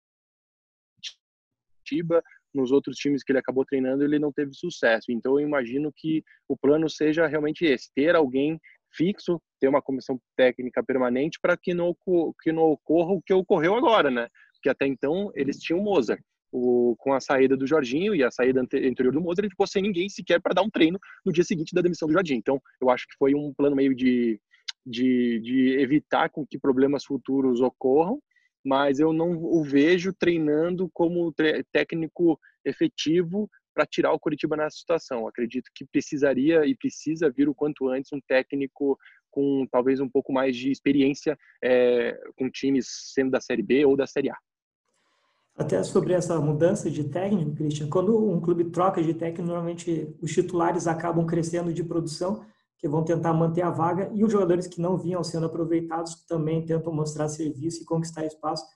nos 2.53 2.73
outros 2.73 2.97
times 2.97 3.23
que 3.23 3.33
ele 3.33 3.39
acabou 3.39 3.65
treinando, 3.65 4.03
ele 4.03 4.19
não 4.19 4.33
teve 4.33 4.53
sucesso. 4.55 5.13
Então 5.13 5.39
eu 5.39 5.47
imagino 5.47 5.93
que 5.95 6.25
o 6.49 6.57
plano 6.57 6.89
seja 6.89 7.27
realmente 7.27 7.65
esse, 7.65 7.93
ter 7.95 8.17
alguém 8.17 8.59
fixo, 8.97 9.41
ter 9.61 9.69
uma 9.69 9.83
comissão 9.83 10.19
técnica 10.37 10.83
permanente 10.83 11.39
para 11.41 11.57
que 11.57 11.75
não, 11.75 11.95
que 12.43 12.53
não 12.53 12.65
ocorra 12.65 13.13
o 13.13 13.23
que 13.23 13.33
ocorreu 13.33 13.75
agora, 13.75 14.11
né? 14.11 14.29
Porque 14.55 14.69
até 14.69 14.87
então 14.87 15.31
eles 15.35 15.59
tinham 15.59 15.83
Mozart. 15.83 16.21
O, 16.53 16.95
com 16.99 17.13
a 17.13 17.21
saída 17.21 17.57
do 17.57 17.67
Jorginho 17.67 18.15
e 18.15 18.23
a 18.23 18.31
saída 18.31 18.61
anterior 18.61 19.13
do 19.13 19.21
Mozart, 19.21 19.41
ele 19.41 19.51
ficou 19.51 19.67
sem 19.67 19.83
ninguém 19.83 20.09
sequer 20.09 20.41
para 20.41 20.55
dar 20.55 20.63
um 20.63 20.71
treino 20.71 20.99
no 21.25 21.33
dia 21.33 21.45
seguinte 21.45 21.75
da 21.75 21.83
demissão 21.83 22.09
do 22.09 22.15
Jorginho. 22.15 22.39
Então, 22.39 22.61
eu 22.81 22.89
acho 22.89 23.07
que 23.07 23.17
foi 23.19 23.35
um 23.35 23.53
plano 23.53 23.77
meio 23.77 23.95
de 23.95 24.41
de, 24.87 25.41
de 25.41 25.79
evitar 25.81 26.31
com 26.31 26.47
que 26.47 26.59
problemas 26.59 27.05
futuros 27.05 27.61
ocorram, 27.61 28.23
mas 28.65 29.01
eu 29.01 29.13
não 29.13 29.33
o 29.33 29.65
vejo 29.65 30.13
treinando 30.13 30.89
como 30.93 31.35
técnico 31.73 32.39
efetivo 32.65 33.51
para 33.77 33.85
tirar 33.85 34.11
o 34.13 34.19
Curitiba 34.19 34.57
nessa 34.57 34.79
situação. 34.79 35.29
Acredito 35.29 35.71
que 35.75 35.85
precisaria 35.85 36.65
e 36.65 36.75
precisa 36.75 37.31
vir 37.31 37.47
o 37.47 37.55
quanto 37.55 37.89
antes 37.89 38.11
um 38.11 38.21
técnico 38.27 38.99
com 39.31 39.67
talvez 39.71 40.01
um 40.01 40.09
pouco 40.09 40.33
mais 40.33 40.57
de 40.57 40.71
experiência 40.71 41.39
é, 41.63 42.19
com 42.39 42.51
times 42.51 42.87
sendo 43.13 43.31
da 43.33 43.41
Série 43.41 43.63
B 43.63 43.85
ou 43.85 43.95
da 43.95 44.07
Série 44.07 44.31
A. 44.31 44.37
Até 45.59 45.83
sobre 45.83 46.15
essa 46.15 46.41
mudança 46.41 46.91
de 46.91 47.05
técnico, 47.05 47.55
Christian, 47.55 47.91
quando 47.91 48.31
um 48.31 48.41
clube 48.41 48.65
troca 48.65 49.03
de 49.03 49.13
técnico, 49.13 49.47
normalmente 49.47 50.15
os 50.23 50.33
titulares 50.33 50.87
acabam 50.87 51.27
crescendo 51.27 51.73
de 51.73 51.85
produção 51.85 52.47
que 52.79 52.89
vão 52.89 53.05
tentar 53.05 53.33
manter 53.33 53.63
a 53.63 53.71
vaga, 53.71 54.11
e 54.15 54.23
os 54.23 54.31
jogadores 54.31 54.67
que 54.67 54.81
não 54.81 54.99
vinham 54.99 55.25
sendo 55.25 55.47
aproveitados 55.47 56.27
também 56.27 56.65
tentam 56.65 56.93
mostrar 56.93 57.29
serviço 57.29 57.83
e 57.83 57.87
conquistar 57.87 58.27
espaço. 58.27 58.67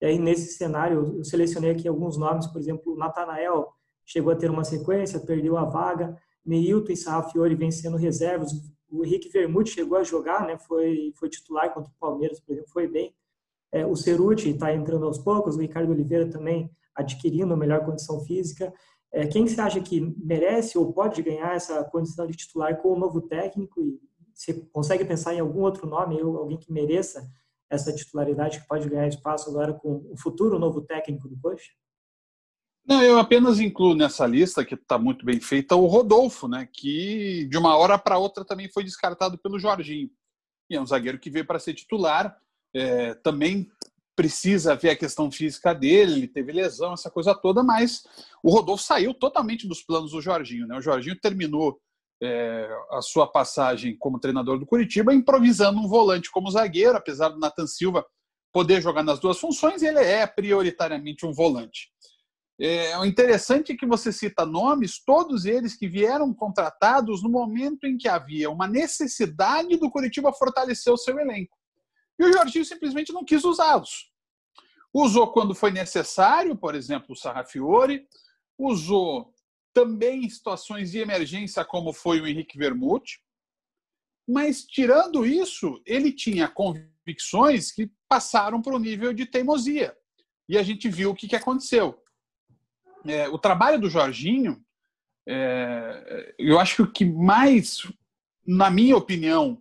E 0.00 0.06
aí, 0.06 0.18
nesse 0.18 0.56
cenário, 0.56 1.18
eu 1.18 1.24
selecionei 1.24 1.70
aqui 1.70 1.86
alguns 1.86 2.16
nomes, 2.16 2.46
por 2.46 2.58
exemplo, 2.58 2.94
o 2.94 2.96
Natanael 2.96 3.74
chegou 4.04 4.32
a 4.32 4.36
ter 4.36 4.50
uma 4.50 4.64
sequência, 4.64 5.20
perdeu 5.20 5.56
a 5.56 5.64
vaga, 5.64 6.16
Neilton 6.44 6.92
e 6.92 6.96
Sarrafiori 6.96 7.54
vêm 7.54 7.70
sendo 7.70 7.96
reservas, 7.96 8.52
o 8.90 9.04
Henrique 9.04 9.30
Vermute 9.30 9.70
chegou 9.70 9.96
a 9.96 10.02
jogar, 10.02 10.46
né, 10.46 10.58
foi, 10.58 11.12
foi 11.16 11.28
titular 11.28 11.72
contra 11.72 11.90
o 11.90 11.98
Palmeiras, 11.98 12.38
por 12.40 12.52
exemplo, 12.52 12.70
foi 12.70 12.86
bem. 12.86 13.14
É, 13.72 13.86
o 13.86 13.96
Ceruti 13.96 14.50
está 14.50 14.72
entrando 14.74 15.06
aos 15.06 15.18
poucos, 15.18 15.56
o 15.56 15.60
Ricardo 15.60 15.90
Oliveira 15.90 16.28
também 16.28 16.70
adquirindo 16.94 17.56
melhor 17.56 17.84
condição 17.86 18.20
física. 18.20 18.72
É, 19.10 19.26
quem 19.26 19.46
você 19.46 19.58
acha 19.60 19.80
que 19.80 20.00
merece 20.18 20.76
ou 20.76 20.92
pode 20.92 21.22
ganhar 21.22 21.54
essa 21.54 21.82
condição 21.84 22.26
de 22.26 22.36
titular 22.36 22.76
com 22.82 22.92
o 22.92 22.98
novo 22.98 23.22
técnico? 23.22 23.80
E 23.80 23.98
você 24.34 24.52
consegue 24.72 25.06
pensar 25.06 25.34
em 25.34 25.40
algum 25.40 25.62
outro 25.62 25.86
nome, 25.86 26.20
alguém 26.20 26.58
que 26.58 26.70
mereça 26.70 27.26
essa 27.70 27.94
titularidade, 27.94 28.60
que 28.60 28.68
pode 28.68 28.88
ganhar 28.90 29.08
espaço 29.08 29.48
agora 29.48 29.72
com 29.72 30.06
o 30.10 30.18
futuro 30.18 30.58
novo 30.58 30.82
técnico 30.82 31.26
do 31.26 31.38
Coxa? 31.40 31.70
Não, 32.84 33.02
eu 33.02 33.18
apenas 33.18 33.60
incluo 33.60 33.94
nessa 33.94 34.26
lista, 34.26 34.64
que 34.64 34.74
está 34.74 34.98
muito 34.98 35.24
bem 35.24 35.40
feita, 35.40 35.76
o 35.76 35.86
Rodolfo, 35.86 36.48
né, 36.48 36.68
que 36.72 37.46
de 37.48 37.56
uma 37.56 37.76
hora 37.76 37.96
para 37.96 38.18
outra 38.18 38.44
também 38.44 38.68
foi 38.68 38.82
descartado 38.82 39.38
pelo 39.38 39.58
Jorginho. 39.58 40.10
E 40.68 40.74
é 40.74 40.80
um 40.80 40.86
zagueiro 40.86 41.18
que 41.18 41.30
veio 41.30 41.46
para 41.46 41.60
ser 41.60 41.74
titular, 41.74 42.36
é, 42.74 43.14
também 43.14 43.70
precisa 44.16 44.74
ver 44.74 44.90
a 44.90 44.96
questão 44.96 45.30
física 45.30 45.74
dele, 45.74 46.12
ele 46.12 46.28
teve 46.28 46.52
lesão, 46.52 46.92
essa 46.92 47.10
coisa 47.10 47.34
toda, 47.34 47.62
mas 47.62 48.02
o 48.42 48.50
Rodolfo 48.50 48.82
saiu 48.82 49.14
totalmente 49.14 49.66
dos 49.66 49.82
planos 49.82 50.12
do 50.12 50.20
Jorginho. 50.20 50.66
Né? 50.66 50.76
O 50.76 50.82
Jorginho 50.82 51.18
terminou 51.18 51.80
é, 52.22 52.68
a 52.90 53.00
sua 53.00 53.26
passagem 53.26 53.96
como 53.96 54.18
treinador 54.18 54.58
do 54.58 54.66
Curitiba 54.66 55.14
improvisando 55.14 55.78
um 55.78 55.88
volante 55.88 56.30
como 56.30 56.50
zagueiro, 56.50 56.96
apesar 56.96 57.28
do 57.30 57.38
Nathan 57.38 57.66
Silva 57.66 58.04
poder 58.52 58.82
jogar 58.82 59.02
nas 59.02 59.18
duas 59.18 59.38
funções, 59.38 59.82
ele 59.82 59.98
é 59.98 60.26
prioritariamente 60.26 61.24
um 61.24 61.32
volante. 61.32 61.91
É, 62.60 63.06
interessante 63.06 63.72
é 63.72 63.76
que 63.76 63.86
você 63.86 64.12
cita 64.12 64.46
nomes, 64.46 65.02
todos 65.04 65.46
eles 65.46 65.74
que 65.74 65.88
vieram 65.88 66.32
contratados 66.32 67.22
no 67.22 67.28
momento 67.28 67.84
em 67.84 67.96
que 67.96 68.08
havia 68.08 68.50
uma 68.50 68.68
necessidade 68.68 69.76
do 69.76 69.90
Curitiba 69.90 70.32
fortalecer 70.32 70.92
o 70.92 70.98
seu 70.98 71.18
elenco. 71.18 71.56
E 72.18 72.24
o 72.24 72.32
Jorginho 72.32 72.64
simplesmente 72.64 73.12
não 73.12 73.24
quis 73.24 73.44
usá-los. 73.44 74.12
Usou 74.94 75.32
quando 75.32 75.54
foi 75.54 75.70
necessário, 75.70 76.54
por 76.56 76.74
exemplo, 76.74 77.12
o 77.12 77.16
Sarrafiore, 77.16 78.06
usou 78.58 79.32
também 79.72 80.24
em 80.24 80.28
situações 80.28 80.92
de 80.92 80.98
emergência, 80.98 81.64
como 81.64 81.92
foi 81.92 82.20
o 82.20 82.26
Henrique 82.26 82.58
Vermute. 82.58 83.20
Mas, 84.28 84.64
tirando 84.64 85.26
isso, 85.26 85.82
ele 85.86 86.12
tinha 86.12 86.46
convicções 86.46 87.72
que 87.72 87.90
passaram 88.08 88.60
para 88.60 88.76
o 88.76 88.78
nível 88.78 89.12
de 89.12 89.26
teimosia. 89.26 89.96
E 90.48 90.58
a 90.58 90.62
gente 90.62 90.88
viu 90.88 91.10
o 91.10 91.14
que 91.14 91.34
aconteceu. 91.34 92.01
É, 93.06 93.28
o 93.28 93.38
trabalho 93.38 93.80
do 93.80 93.90
Jorginho, 93.90 94.62
é, 95.26 96.34
eu 96.38 96.58
acho 96.58 96.76
que 96.76 96.82
o 96.82 96.92
que 96.92 97.04
mais, 97.04 97.86
na 98.46 98.70
minha 98.70 98.96
opinião, 98.96 99.60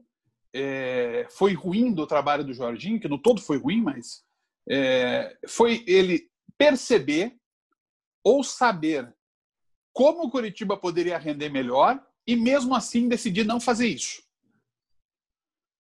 é, 0.54 1.28
foi 1.30 1.54
ruim 1.54 1.94
do 1.94 2.06
trabalho 2.06 2.44
do 2.44 2.54
Jorginho, 2.54 3.00
que 3.00 3.08
no 3.08 3.18
todo 3.18 3.42
foi 3.42 3.58
ruim, 3.58 3.82
mas 3.82 4.24
é, 4.70 5.38
foi 5.48 5.84
ele 5.88 6.30
perceber 6.58 7.36
ou 8.24 8.44
saber 8.44 9.14
como 9.94 10.24
o 10.24 10.32
Curitiba 10.32 10.78
poderia 10.78 11.18
render 11.18 11.50
melhor 11.50 12.02
e 12.26 12.36
mesmo 12.36 12.76
assim 12.76 13.08
decidir 13.08 13.46
não 13.46 13.60
fazer 13.60 13.88
isso. 13.88 14.24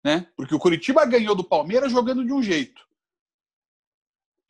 Né? 0.04 0.28
Porque 0.36 0.56
o 0.56 0.60
Curitiba 0.60 1.06
ganhou 1.06 1.36
do 1.36 1.44
Palmeiras 1.44 1.92
jogando 1.92 2.26
de 2.26 2.34
um 2.34 2.42
jeito. 2.42 2.88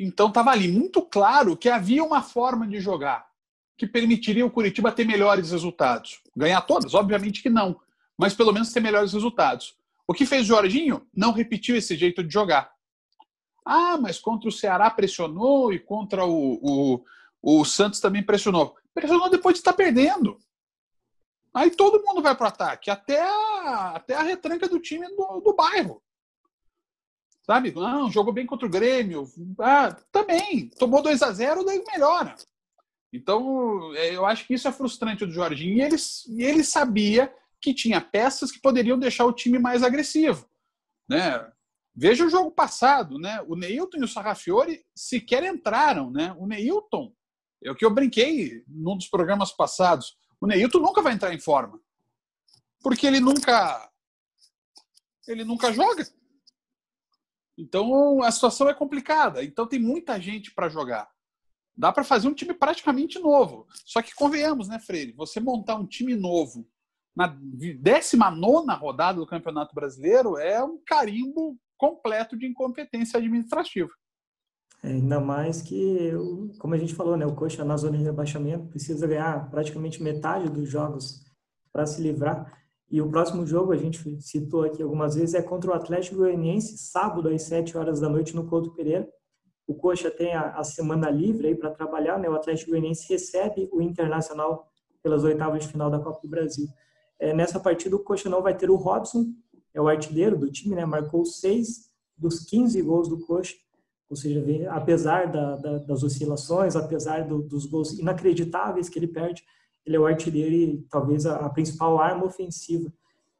Então 0.03 0.29
estava 0.29 0.49
ali 0.49 0.67
muito 0.67 1.01
claro 1.01 1.55
que 1.55 1.69
havia 1.69 2.03
uma 2.03 2.23
forma 2.23 2.67
de 2.67 2.79
jogar 2.79 3.29
que 3.77 3.85
permitiria 3.85 4.45
o 4.45 4.51
Curitiba 4.51 4.91
ter 4.91 5.05
melhores 5.05 5.51
resultados. 5.51 6.21
Ganhar 6.35 6.61
todas? 6.61 6.93
Obviamente 6.93 7.41
que 7.41 7.49
não, 7.49 7.79
mas 8.17 8.33
pelo 8.33 8.51
menos 8.51 8.73
ter 8.73 8.79
melhores 8.79 9.13
resultados. 9.13 9.75
O 10.07 10.13
que 10.13 10.25
fez 10.25 10.43
o 10.43 10.47
Jorginho? 10.47 11.07
Não 11.15 11.31
repetiu 11.31 11.75
esse 11.75 11.95
jeito 11.95 12.23
de 12.23 12.33
jogar. 12.33 12.71
Ah, 13.65 13.97
mas 13.97 14.19
contra 14.19 14.49
o 14.49 14.51
Ceará 14.51 14.89
pressionou 14.89 15.71
e 15.71 15.79
contra 15.79 16.25
o, 16.25 16.59
o, 16.61 17.05
o 17.41 17.65
Santos 17.65 17.99
também 17.99 18.23
pressionou. 18.23 18.75
Pressionou 18.93 19.29
depois 19.29 19.53
de 19.53 19.59
estar 19.59 19.73
perdendo. 19.73 20.39
Aí 21.53 21.69
todo 21.69 22.03
mundo 22.03 22.21
vai 22.21 22.35
para 22.35 22.45
o 22.45 22.47
ataque, 22.47 22.89
até 22.89 23.21
a, 23.21 23.93
até 23.95 24.15
a 24.15 24.21
retranca 24.23 24.67
do 24.67 24.79
time 24.79 25.07
do, 25.15 25.41
do 25.41 25.53
bairro. 25.53 26.01
Sabe? 27.43 27.71
Não, 27.71 28.11
jogou 28.11 28.33
bem 28.33 28.45
contra 28.45 28.67
o 28.67 28.69
Grêmio. 28.69 29.27
Ah, 29.59 29.95
também. 30.11 30.69
Tomou 30.77 31.01
2 31.01 31.21
a 31.21 31.31
0 31.31 31.65
daí 31.65 31.83
melhora. 31.91 32.35
Então, 33.11 33.93
é, 33.95 34.15
eu 34.15 34.25
acho 34.25 34.45
que 34.45 34.53
isso 34.53 34.67
é 34.67 34.71
frustrante 34.71 35.25
do 35.25 35.31
Jorginho. 35.31 35.77
E 35.77 35.81
ele, 35.81 35.95
ele 36.37 36.63
sabia 36.63 37.33
que 37.59 37.73
tinha 37.73 37.99
peças 37.99 38.51
que 38.51 38.61
poderiam 38.61 38.97
deixar 38.97 39.25
o 39.25 39.33
time 39.33 39.59
mais 39.59 39.83
agressivo. 39.83 40.47
Né? 41.09 41.45
Veja 41.93 42.25
o 42.25 42.29
jogo 42.29 42.51
passado, 42.51 43.19
né? 43.19 43.43
O 43.47 43.55
Neilton 43.55 43.97
e 43.97 44.03
o 44.03 44.07
Sarrafiore 44.07 44.85
sequer 44.95 45.43
entraram, 45.43 46.09
né? 46.09 46.33
O 46.37 46.47
Neilton, 46.47 47.13
é 47.63 47.69
o 47.69 47.75
que 47.75 47.85
eu 47.85 47.93
brinquei 47.93 48.63
num 48.67 48.95
dos 48.95 49.07
programas 49.07 49.51
passados. 49.51 50.17
O 50.39 50.47
Neilton 50.47 50.79
nunca 50.79 51.01
vai 51.01 51.13
entrar 51.13 51.33
em 51.33 51.39
forma. 51.39 51.79
Porque 52.81 53.05
ele 53.05 53.19
nunca 53.19 53.89
ele 55.27 55.43
nunca 55.43 55.71
joga. 55.71 56.07
Então 57.61 58.23
a 58.23 58.31
situação 58.31 58.67
é 58.67 58.73
complicada. 58.73 59.43
Então 59.43 59.67
tem 59.67 59.79
muita 59.79 60.19
gente 60.19 60.51
para 60.53 60.69
jogar. 60.69 61.09
Dá 61.77 61.91
para 61.91 62.03
fazer 62.03 62.27
um 62.27 62.33
time 62.33 62.53
praticamente 62.53 63.19
novo. 63.19 63.67
Só 63.85 64.01
que 64.01 64.13
convenhamos, 64.15 64.67
né, 64.67 64.79
Freire? 64.79 65.13
Você 65.13 65.39
montar 65.39 65.75
um 65.75 65.85
time 65.85 66.15
novo 66.15 66.67
na 67.15 67.27
19 67.27 68.73
rodada 68.79 69.19
do 69.19 69.27
Campeonato 69.27 69.75
Brasileiro 69.75 70.37
é 70.37 70.63
um 70.63 70.79
carimbo 70.85 71.57
completo 71.77 72.37
de 72.37 72.47
incompetência 72.47 73.17
administrativa. 73.17 73.91
É, 74.83 74.89
ainda 74.89 75.19
mais 75.19 75.61
que, 75.61 76.11
como 76.57 76.73
a 76.73 76.77
gente 76.77 76.95
falou, 76.95 77.15
né, 77.15 77.25
o 77.25 77.35
Coxa 77.35 77.63
na 77.63 77.77
zona 77.77 77.97
de 77.97 78.03
rebaixamento 78.03 78.67
precisa 78.67 79.05
ganhar 79.05 79.49
praticamente 79.51 80.01
metade 80.01 80.49
dos 80.49 80.67
jogos 80.67 81.23
para 81.71 81.85
se 81.85 82.01
livrar. 82.01 82.60
E 82.91 83.01
o 83.01 83.09
próximo 83.09 83.47
jogo, 83.47 83.71
a 83.71 83.77
gente 83.77 84.21
citou 84.21 84.63
aqui 84.63 84.83
algumas 84.83 85.15
vezes, 85.15 85.33
é 85.33 85.41
contra 85.41 85.71
o 85.71 85.73
Atlético 85.73 86.17
Goianiense, 86.17 86.77
sábado 86.77 87.29
às 87.29 87.43
7 87.43 87.77
horas 87.77 88.01
da 88.01 88.09
noite 88.09 88.35
no 88.35 88.45
Couto 88.45 88.73
Pereira. 88.73 89.07
O 89.65 89.73
Coxa 89.73 90.11
tem 90.11 90.33
a, 90.35 90.57
a 90.57 90.63
semana 90.65 91.09
livre 91.09 91.47
aí 91.47 91.55
para 91.55 91.71
trabalhar, 91.71 92.19
né? 92.19 92.29
O 92.29 92.35
Atlético 92.35 92.71
Goianiense 92.71 93.07
recebe 93.07 93.69
o 93.71 93.81
Internacional 93.81 94.69
pelas 95.01 95.23
oitavas 95.23 95.63
de 95.63 95.69
final 95.69 95.89
da 95.89 95.99
Copa 95.99 96.19
do 96.21 96.27
Brasil. 96.27 96.67
É, 97.17 97.33
nessa 97.33 97.61
partida, 97.61 97.95
o 97.95 97.99
Coxa 97.99 98.29
não 98.29 98.41
vai 98.41 98.57
ter 98.57 98.69
o 98.69 98.75
Robson, 98.75 99.27
é 99.73 99.79
o 99.79 99.87
artilheiro 99.87 100.37
do 100.37 100.51
time, 100.51 100.75
né? 100.75 100.83
Marcou 100.83 101.23
seis 101.23 101.89
dos 102.17 102.41
15 102.41 102.81
gols 102.81 103.07
do 103.07 103.25
Coxa. 103.25 103.55
Ou 104.09 104.17
seja, 104.17 104.43
apesar 104.69 105.31
da, 105.31 105.55
da, 105.55 105.77
das 105.77 106.03
oscilações, 106.03 106.75
apesar 106.75 107.25
do, 107.25 107.41
dos 107.41 107.65
gols 107.65 107.97
inacreditáveis 107.97 108.89
que 108.89 108.99
ele 108.99 109.07
perde, 109.07 109.41
ele 109.85 109.95
é 109.95 109.99
o 109.99 110.05
artilheiro 110.05 110.53
e 110.53 110.85
talvez 110.89 111.25
a, 111.25 111.37
a 111.37 111.49
principal 111.49 111.99
arma 111.99 112.25
ofensiva. 112.25 112.91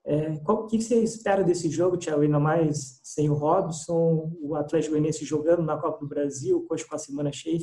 É, 0.04 0.34
o 0.48 0.66
que 0.66 0.82
você 0.82 1.02
espera 1.04 1.44
desse 1.44 1.70
jogo, 1.70 1.98
Thiago? 1.98 2.22
Ainda 2.22 2.40
mais 2.40 3.00
sem 3.04 3.30
o 3.30 3.34
Robson, 3.34 4.36
o 4.42 4.56
Atlético 4.56 4.94
Goianiense 4.94 5.24
jogando 5.24 5.62
na 5.62 5.78
Copa 5.78 6.00
do 6.00 6.08
Brasil, 6.08 6.58
o 6.58 6.64
Coxa 6.64 6.86
com 6.88 6.96
a 6.96 7.00
semana 7.00 7.32
cheia. 7.32 7.58
O 7.58 7.60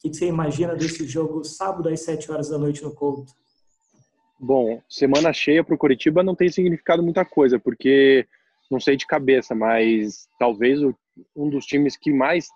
que 0.00 0.14
você 0.14 0.26
imagina 0.26 0.74
desse 0.74 1.04
jogo 1.06 1.44
sábado 1.44 1.88
às 1.88 2.00
7 2.00 2.30
horas 2.30 2.48
da 2.48 2.58
noite 2.58 2.82
no 2.82 2.94
Couto? 2.94 3.32
Bom, 4.38 4.80
semana 4.88 5.32
cheia 5.32 5.62
para 5.62 5.74
o 5.74 5.78
Curitiba 5.78 6.22
não 6.22 6.34
tem 6.34 6.48
significado 6.48 7.02
muita 7.02 7.24
coisa, 7.24 7.58
porque 7.58 8.26
não 8.70 8.80
sei 8.80 8.96
de 8.96 9.06
cabeça, 9.06 9.54
mas 9.54 10.26
talvez 10.38 10.80
um 11.36 11.50
dos 11.50 11.66
times 11.66 11.96
que 11.96 12.12
mais 12.12 12.48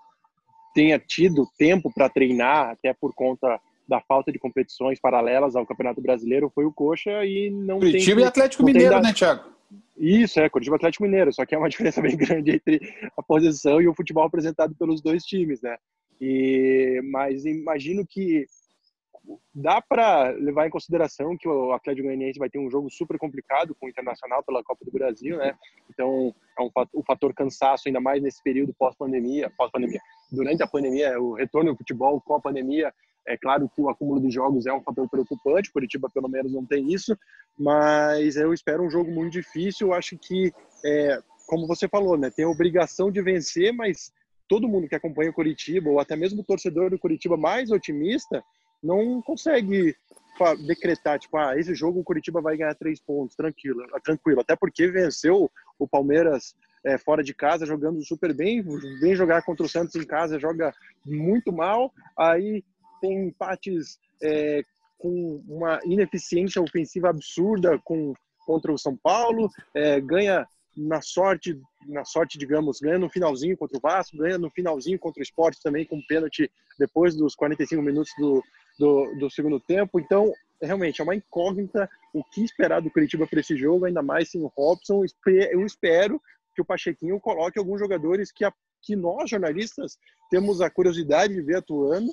tenha 0.75 0.99
tido 0.99 1.47
tempo 1.59 1.93
para 1.93 2.09
treinar, 2.09 2.71
até 2.71 2.95
por 2.95 3.13
conta 3.15 3.61
da 3.87 4.01
falta 4.01 4.33
de 4.33 4.38
competições 4.38 5.01
paralelas 5.01 5.57
ao 5.57 5.66
Campeonato 5.66 6.01
Brasileiro, 6.01 6.51
foi 6.55 6.64
o 6.64 6.73
Coxa 6.73 7.25
e 7.25 7.51
não 7.51 7.79
Curitiba 7.79 8.16
tem, 8.16 8.25
e 8.25 8.29
Atlético 8.29 8.64
Mineiro, 8.64 9.01
né, 9.01 9.12
Thiago? 9.12 9.53
Isso, 9.97 10.40
é, 10.40 10.49
Curitiba 10.49 10.77
Atlético 10.77 11.05
Mineiro, 11.05 11.33
só 11.33 11.44
que 11.44 11.55
é 11.55 11.59
uma 11.59 11.68
diferença 11.70 12.01
bem 12.01 12.16
grande 12.16 12.53
entre 12.53 12.81
a 13.16 13.23
posição 13.23 13.81
e 13.81 13.88
o 13.88 13.94
futebol 13.94 14.25
apresentado 14.25 14.75
pelos 14.75 15.01
dois 15.01 15.25
times, 15.25 15.61
né? 15.62 15.77
E, 16.20 17.01
mas 17.05 17.44
imagino 17.44 18.07
que 18.07 18.47
dá 19.55 19.81
para 19.81 20.31
levar 20.31 20.66
em 20.66 20.70
consideração 20.70 21.37
que 21.37 21.49
o 21.49 21.73
Atlético 21.73 22.07
Goianiense 22.07 22.38
vai 22.38 22.51
ter 22.51 22.59
um 22.59 22.70
jogo 22.70 22.90
super 22.90 23.18
complicado 23.18 23.75
com 23.75 23.87
o 23.87 23.88
Internacional 23.88 24.42
pela 24.42 24.62
Copa 24.62 24.85
do 24.85 24.92
Brasil, 24.92 25.38
né? 25.38 25.55
Então, 25.90 26.35
é 26.59 26.62
um 26.62 26.70
o 26.92 27.03
fator 27.03 27.33
cansaço 27.35 27.85
ainda 27.87 28.01
mais 28.01 28.23
nesse 28.23 28.42
período 28.42 28.75
pós-pandemia, 28.75 29.51
pós-pandemia. 29.57 30.01
Durante 30.31 30.62
a 30.62 30.66
pandemia, 30.66 31.18
o 31.20 31.35
retorno 31.35 31.70
ao 31.70 31.77
futebol 31.77 32.20
com 32.20 32.35
a 32.35 32.40
pandemia, 32.40 32.92
é 33.27 33.37
claro 33.37 33.71
que 33.75 33.81
o 33.81 33.89
acúmulo 33.89 34.21
de 34.21 34.31
jogos 34.31 34.67
é 34.67 34.73
um 34.73 34.83
fator 34.83 35.09
preocupante, 35.09 35.73
Curitiba 35.73 36.09
pelo 36.11 36.29
menos 36.29 36.53
não 36.53 36.65
tem 36.65 36.93
isso, 36.93 37.17
mas 37.59 38.37
eu 38.37 38.53
espero 38.53 38.83
um 38.83 38.91
jogo 38.91 39.11
muito 39.11 39.33
difícil, 39.33 39.89
eu 39.89 39.95
acho 39.95 40.17
que 40.19 40.53
é, 40.85 41.19
como 41.47 41.67
você 41.67 41.89
falou, 41.89 42.17
né, 42.17 42.31
tem 42.31 42.45
a 42.45 42.49
obrigação 42.49 43.11
de 43.11 43.23
vencer, 43.23 43.73
mas 43.73 44.13
todo 44.49 44.69
mundo 44.69 44.89
que 44.89 44.95
acompanha 44.95 45.31
o 45.31 45.35
Curitiba, 45.35 45.91
ou 45.91 45.99
até 45.99 46.17
mesmo 46.17 46.43
o 46.43 46.45
torcedor 46.45 46.91
do 46.91 46.99
Curitiba 46.99 47.37
mais 47.37 47.71
otimista, 47.71 48.43
não 48.83 49.23
consegue 49.23 49.97
decretar, 50.67 51.19
tipo, 51.19 51.37
ah, 51.37 51.59
esse 51.59 51.75
jogo 51.75 52.01
o 52.01 52.05
Curitiba 52.05 52.41
vai 52.41 52.57
ganhar 52.57 52.75
três 52.75 53.01
pontos, 53.01 53.37
tranquilo, 53.37 53.87
tranquilo. 54.03 54.41
Até 54.41 54.57
porque 54.57 54.89
venceu 54.89 55.51
o 55.79 55.89
Palmeiras 55.89 56.55
é, 56.85 56.99
fora 56.99 57.23
de 57.23 57.33
casa, 57.33 57.65
jogando 57.65 58.05
super 58.05 58.35
bem, 58.35 58.63
vem 59.01 59.15
jogar 59.15 59.43
contra 59.43 59.65
o 59.65 59.69
Santos 59.69 59.95
em 59.95 60.05
casa, 60.05 60.39
joga 60.39 60.75
muito 61.07 61.53
mal, 61.53 61.93
aí 62.19 62.63
tem 63.05 63.27
empates 63.27 63.99
é, 64.23 64.62
com 64.97 65.43
uma 65.47 65.79
ineficiência 65.85 66.62
ofensiva 66.62 67.11
absurda 67.11 67.79
com, 67.85 68.14
contra 68.47 68.73
o 68.73 68.79
São 68.79 68.97
Paulo, 68.97 69.51
é, 69.75 70.01
ganha 70.01 70.49
na 70.75 71.03
sorte, 71.03 71.61
na 71.87 72.03
sorte, 72.05 72.38
digamos, 72.38 72.81
ganha 72.81 72.99
no 72.99 73.11
finalzinho 73.11 73.59
contra 73.59 73.77
o 73.77 73.81
Vasco, 73.81 74.17
ganha 74.17 74.38
no 74.38 74.51
finalzinho 74.51 74.99
contra 74.99 75.21
o 75.21 75.23
Sport 75.23 75.59
também 75.62 75.85
com 75.85 76.01
pênalti 76.09 76.51
depois 76.79 77.14
dos 77.14 77.35
45 77.35 77.83
minutos 77.83 78.11
do, 78.19 78.43
do, 78.79 79.14
do 79.19 79.31
segundo 79.31 79.61
tempo. 79.61 80.01
Então, 80.01 80.33
realmente 80.61 81.03
é 81.03 81.05
uma 81.05 81.14
incógnita 81.14 81.88
o 82.14 82.25
que 82.25 82.43
esperar 82.43 82.81
do 82.81 82.90
Curitiba 82.90 83.27
para 83.27 83.40
esse 83.40 83.55
jogo, 83.55 83.85
ainda 83.85 84.03
mais 84.03 84.31
sem 84.31 84.43
o 84.43 84.51
Robson. 84.57 85.05
Eu 85.27 85.67
espero 85.67 86.21
que 86.55 86.62
o 86.62 86.64
Pachequinho 86.64 87.21
coloque 87.21 87.59
alguns 87.59 87.79
jogadores 87.79 88.33
que, 88.33 88.45
a, 88.45 88.53
que 88.81 88.97
nós, 88.97 89.29
jornalistas, 89.29 89.99
temos 90.31 90.62
a 90.62 90.71
curiosidade 90.71 91.35
de 91.35 91.43
ver 91.43 91.59
atuando 91.59 92.11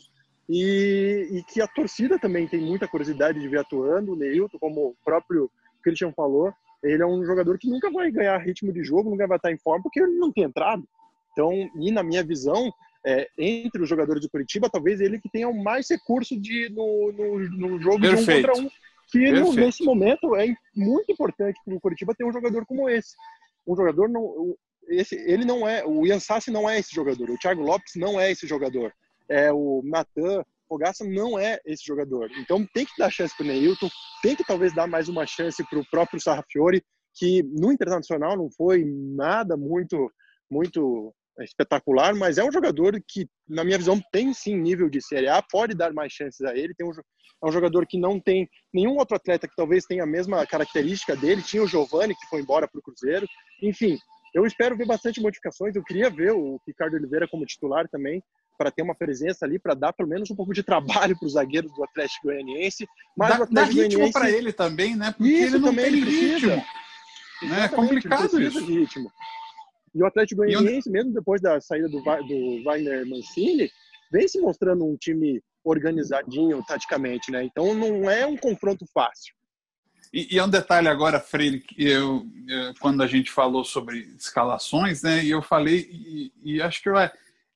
e, 0.50 1.28
e, 1.32 1.44
que 1.44 1.62
a 1.62 1.68
torcida 1.68 2.20
também 2.20 2.48
tem 2.48 2.60
muita 2.60 2.88
curiosidade 2.88 3.40
de 3.40 3.48
ver 3.48 3.60
atuando. 3.60 4.14
O 4.14 4.16
Neilton, 4.16 4.60
como 4.60 4.88
o 4.88 4.96
próprio 5.04 5.50
Christian 5.82 6.12
falou, 6.12 6.54
ele 6.84 7.02
é 7.02 7.06
um 7.06 7.24
jogador 7.26 7.58
que 7.58 7.70
nunca 7.70 7.92
vai 7.92 8.12
ganhar 8.12 8.38
ritmo 8.38 8.74
de 8.74 8.84
jogo, 8.84 9.10
nunca 9.10 9.28
vai 9.28 9.38
estar 9.38 9.52
em 9.52 9.58
forma, 9.58 9.84
porque 9.84 10.00
ele 10.00 10.18
não 10.18 10.32
tem 10.32 10.44
entrado. 10.44 10.84
Então, 11.32 11.52
e 11.76 11.92
na 11.92 12.04
minha 12.04 12.24
visão, 12.24 12.72
é, 13.06 13.28
entre 13.38 13.82
os 13.82 13.90
jogadores 13.90 14.22
do 14.22 14.30
Curitiba, 14.30 14.70
talvez 14.70 15.00
ele 15.00 15.20
que 15.20 15.30
tenha 15.30 15.48
o 15.48 15.64
mais 15.64 15.90
recurso 15.90 16.40
de, 16.40 16.70
no, 16.70 17.12
no, 17.12 17.40
no 17.50 17.82
jogo 17.82 18.02
Perfeito. 18.02 18.26
de 18.26 18.32
um 18.32 18.42
contra 18.42 18.62
um. 18.62 18.70
Que 19.12 19.32
no, 19.32 19.54
nesse 19.54 19.84
momento 19.84 20.36
é 20.36 20.48
muito 20.74 21.12
importante 21.12 21.60
para 21.66 21.76
o 21.76 21.82
Curitiba 21.82 22.16
ter 22.16 22.24
um 22.24 22.32
jogador 22.32 22.66
como 22.66 22.90
esse. 22.90 23.16
Um 23.68 23.76
jogador 23.76 24.08
não. 24.08 24.56
Esse, 24.88 25.16
ele 25.16 25.44
não 25.44 25.68
é. 25.68 25.86
O 25.86 26.06
Ian 26.06 26.20
Sassi 26.20 26.50
não 26.50 26.70
é 26.70 26.80
esse 26.80 26.96
jogador. 26.96 27.30
O 27.30 27.38
Thiago 27.38 27.62
Lopes 27.62 27.94
não 27.96 28.20
é 28.20 28.32
esse 28.32 28.48
jogador. 28.48 28.94
É, 29.32 29.52
o 29.52 29.82
Natan 29.86 30.44
Fogaça 30.68 31.04
não 31.04 31.38
é 31.38 31.60
esse 31.66 31.86
jogador. 31.86 32.30
Então 32.40 32.66
tem 32.74 32.86
que 32.86 32.94
dar 32.98 33.10
chance 33.10 33.36
para 33.36 33.44
o 33.44 33.48
Neilton, 33.48 33.90
tem 34.22 34.36
que 34.36 34.44
talvez 34.46 34.74
dar 34.74 34.88
mais 34.88 35.10
uma 35.10 35.26
chance 35.26 35.62
para 35.70 35.80
o 35.80 35.86
próprio 35.90 36.22
Sarrafiori, 36.22 36.82
que 37.14 37.44
no 37.44 37.72
Internacional 37.74 38.38
não 38.38 38.50
foi 38.50 38.86
nada 38.86 39.58
muito 39.58 40.10
muito 40.50 41.14
espetacular, 41.40 42.14
mas 42.14 42.38
é 42.38 42.44
um 42.44 42.52
jogador 42.52 43.02
que, 43.08 43.28
na 43.48 43.64
minha 43.64 43.78
visão, 43.78 44.02
tem 44.12 44.34
sim 44.34 44.56
nível 44.56 44.90
de 44.90 45.02
Série 45.02 45.28
A, 45.28 45.42
pode 45.42 45.74
dar 45.74 45.94
mais 45.94 46.12
chances 46.12 46.42
a 46.42 46.56
ele. 46.56 46.74
Tem 46.74 46.86
um, 46.86 46.92
é 46.92 47.48
um 47.48 47.52
jogador 47.52 47.88
que 47.88 47.98
não 47.98 48.20
tem 48.20 48.50
nenhum 48.74 48.98
outro 48.98 49.16
atleta 49.16 49.48
que 49.48 49.56
talvez 49.56 49.86
tenha 49.86 50.04
a 50.04 50.08
mesma 50.08 50.46
característica 50.46 51.16
dele. 51.16 51.42
Tinha 51.42 51.64
o 51.64 51.68
Giovani, 51.68 52.14
que 52.16 52.28
foi 52.28 52.42
embora 52.42 52.68
para 52.68 52.80
o 52.80 52.82
Cruzeiro. 52.82 53.26
Enfim, 53.64 53.98
eu 54.34 54.46
espero 54.46 54.78
ver 54.78 54.86
bastante 54.86 55.22
modificações. 55.22 55.76
Eu 55.76 55.84
queria 55.84 56.10
ver 56.10 56.32
o 56.32 56.60
Ricardo 56.68 56.96
Oliveira 56.96 57.28
como 57.28 57.46
titular 57.46 57.88
também, 57.90 58.22
para 58.62 58.70
ter 58.70 58.84
uma 58.84 58.94
presença 58.94 59.44
ali, 59.44 59.58
para 59.58 59.74
dar 59.74 59.92
pelo 59.92 60.08
menos 60.08 60.30
um 60.30 60.36
pouco 60.36 60.54
de 60.54 60.62
trabalho 60.62 61.18
para 61.18 61.26
os 61.26 61.34
zagueiros 61.34 61.74
do 61.74 61.84
Atlético 61.84 62.28
Goianiense. 62.28 62.88
Mas 63.18 63.30
dá, 63.30 63.40
o 63.40 63.44
Atlético 63.44 63.56
dá 63.56 63.64
ritmo 63.64 63.88
Goianiense... 63.88 64.14
para 64.14 64.30
ele 64.30 64.54
também, 64.54 64.96
né? 64.96 65.16
Porque 65.18 65.34
isso 65.34 65.56
ele 65.56 65.58
não 65.58 65.70
também 65.70 65.92
tem 65.92 66.02
precisa. 66.02 66.36
ritmo. 66.36 66.66
Né? 67.50 67.66
É 67.66 67.68
complicado 67.68 68.40
isso. 68.40 68.64
De 68.64 68.72
ritmo. 68.72 69.12
E 69.96 70.04
o 70.04 70.06
Atlético 70.06 70.42
Goianiense, 70.42 70.90
onde... 70.90 70.92
mesmo 70.92 71.12
depois 71.12 71.42
da 71.42 71.60
saída 71.60 71.90
do, 71.90 72.04
do 72.04 72.64
Wagner 72.64 73.04
Mancini, 73.08 73.68
vem 74.12 74.28
se 74.28 74.40
mostrando 74.40 74.86
um 74.86 74.96
time 74.96 75.42
organizadinho 75.64 76.64
taticamente, 76.68 77.32
né? 77.32 77.44
Então 77.44 77.74
não 77.74 78.08
é 78.12 78.28
um 78.28 78.38
confronto 78.38 78.86
fácil. 78.94 79.34
E, 80.14 80.36
e 80.36 80.38
é 80.38 80.44
um 80.44 80.50
detalhe 80.50 80.88
agora, 80.88 81.20
Freire, 81.20 81.62
que 81.62 81.84
eu, 81.84 82.28
eu, 82.48 82.76
quando 82.80 83.02
a 83.02 83.08
gente 83.08 83.32
falou 83.32 83.64
sobre 83.64 84.02
escalações, 84.20 85.02
né? 85.02 85.24
E 85.24 85.32
eu 85.32 85.42
falei, 85.42 85.90
e, 85.92 86.32
e 86.44 86.62
acho 86.62 86.80
que 86.84 86.90
eu, 86.90 86.96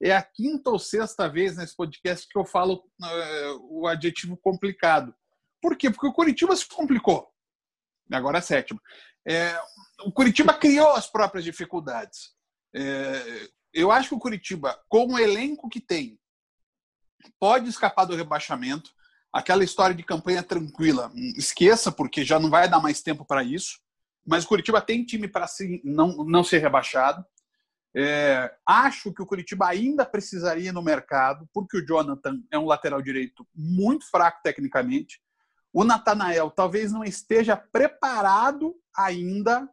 é 0.02 0.14
a 0.14 0.22
quinta 0.22 0.70
ou 0.70 0.80
sexta 0.80 1.28
vez 1.30 1.58
nesse 1.58 1.76
podcast 1.76 2.28
que 2.28 2.38
eu 2.38 2.46
falo 2.46 2.84
uh, 3.02 3.82
o 3.82 3.88
adjetivo 3.88 4.38
complicado. 4.38 5.14
Por 5.62 5.78
quê? 5.78 5.90
Porque 5.90 6.08
o 6.08 6.14
Curitiba 6.14 6.56
se 6.56 6.68
complicou. 6.68 7.28
Agora 8.12 8.38
é 8.38 8.40
a 8.40 8.44
sétima. 8.44 8.80
É, 9.28 9.60
o 10.04 10.12
Curitiba 10.12 10.54
criou 10.54 10.92
as 10.92 11.08
próprias 11.08 11.44
dificuldades. 11.44 12.36
É, 12.76 13.50
eu 13.74 13.92
acho 13.92 14.10
que 14.10 14.16
o 14.16 14.20
Curitiba, 14.20 14.80
com 14.88 15.14
o 15.14 15.20
elenco 15.20 15.70
que 15.70 15.82
tem, 15.82 16.20
pode 17.40 17.70
escapar 17.70 18.06
do 18.06 18.16
rebaixamento. 18.16 18.92
Aquela 19.34 19.64
história 19.64 19.96
de 19.96 20.04
campanha 20.04 20.42
tranquila, 20.42 21.12
esqueça, 21.36 21.92
porque 21.92 22.24
já 22.24 22.40
não 22.40 22.50
vai 22.50 22.70
dar 22.70 22.80
mais 22.80 23.02
tempo 23.02 23.26
para 23.26 23.44
isso. 23.44 23.80
Mas 24.26 24.46
o 24.46 24.48
Curitiba 24.48 24.82
tem 24.82 25.04
time 25.04 25.28
para 25.28 25.46
não, 25.84 26.24
não 26.24 26.44
ser 26.44 26.60
rebaixado. 26.60 27.26
É, 27.98 28.54
acho 28.66 29.14
que 29.14 29.22
o 29.22 29.26
Curitiba 29.26 29.68
ainda 29.68 30.06
precisaria 30.06 30.74
no 30.74 30.82
mercado, 30.82 31.48
porque 31.54 31.78
o 31.78 31.86
Jonathan 31.86 32.42
é 32.52 32.60
um 32.60 32.66
lateral 32.66 33.02
direito 33.02 33.48
muito 33.56 34.10
fraco 34.10 34.42
tecnicamente. 34.44 35.22
O 35.72 35.86
Natanael 35.86 36.52
talvez 36.52 36.92
não 36.92 37.06
esteja 37.06 37.56
preparado 37.56 38.76
ainda 38.94 39.70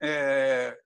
é, 0.00 0.78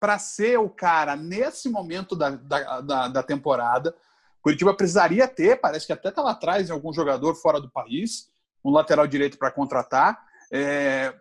para 0.00 0.18
ser 0.18 0.58
o 0.58 0.68
cara 0.68 1.14
nesse 1.14 1.68
momento 1.68 2.16
da, 2.16 2.30
da, 2.30 2.80
da, 2.80 3.08
da 3.08 3.22
temporada. 3.22 3.94
O 4.40 4.42
Curitiba 4.42 4.74
precisaria 4.74 5.28
ter, 5.28 5.60
parece 5.60 5.86
que 5.86 5.92
até 5.92 6.08
está 6.08 6.20
lá 6.20 6.32
atrás 6.32 6.68
em 6.68 6.72
algum 6.72 6.92
jogador 6.92 7.36
fora 7.36 7.60
do 7.60 7.70
país, 7.70 8.28
um 8.64 8.72
lateral 8.72 9.06
direito 9.06 9.38
para 9.38 9.52
contratar. 9.52 10.18
É, 10.50 11.14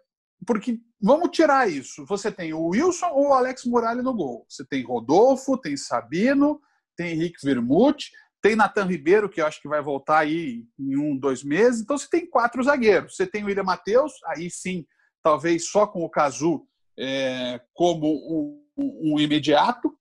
porque 0.45 0.80
vamos 1.02 1.30
tirar 1.32 1.69
isso. 1.69 2.06
Você 2.06 2.32
tem 2.32 2.54
o 2.54 2.67
Wilson 2.67 3.08
ou 3.08 3.30
o 3.30 3.34
Alex 3.34 3.65
Muralha 3.65 4.02
no 4.02 4.13
gol. 4.13 4.45
Você 4.47 4.65
tem 4.65 4.84
Rodolfo, 4.84 5.58
tem 5.58 5.76
Sabino, 5.76 6.60
tem 6.95 7.12
Henrique 7.12 7.43
Vermute, 7.43 8.12
tem 8.41 8.56
Natan 8.56 8.86
Ribeiro, 8.86 9.30
que 9.30 9.41
eu 9.41 9.45
acho 9.45 9.62
que 9.62 9.67
vai 9.67 9.82
voltar 9.82 10.19
aí 10.19 10.65
em 10.80 10.97
um, 10.97 11.17
dois 11.17 11.43
meses. 11.43 11.82
Então 11.82 11.97
você 11.97 12.08
tem 12.10 12.30
quatro 12.30 12.63
zagueiros. 12.63 13.15
Você 13.15 13.26
tem 13.26 13.43
o 13.43 13.47
William 13.47 13.63
Matheus, 13.63 14.13
aí 14.26 14.50
sim, 14.50 14.86
talvez 15.23 15.69
só 15.69 15.88
com 15.88 16.04
o 16.04 16.10
Cazu 16.10 16.67
é, 16.97 17.62
como 17.73 18.08
um, 18.08 19.13
um, 19.13 19.19
imediato. 19.19 19.93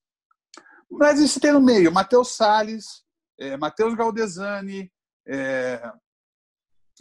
Mas 0.90 1.20
você 1.20 1.40
tem 1.40 1.52
no 1.52 1.60
meio 1.60 1.90
Matheus 1.90 2.36
Salles, 2.36 3.04
é, 3.38 3.56
Matheus 3.56 3.94
Galdesani, 3.94 4.90
é, 5.26 5.92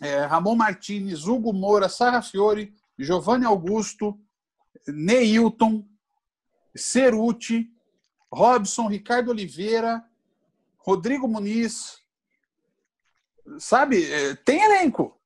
é, 0.01 0.25
Ramon 0.25 0.55
Martinez, 0.55 1.25
Hugo 1.25 1.53
Moura, 1.53 1.87
Sarra 1.87 2.21
Fiore, 2.21 2.73
Giovanni 2.97 3.45
Augusto, 3.45 4.19
Neilton, 4.87 5.87
Ceruti, 6.75 7.71
Robson, 8.31 8.87
Ricardo 8.87 9.31
Oliveira, 9.31 10.03
Rodrigo 10.77 11.27
Muniz. 11.27 12.01
Sabe, 13.59 14.11
é, 14.11 14.35
tem 14.35 14.63
elenco. 14.63 15.19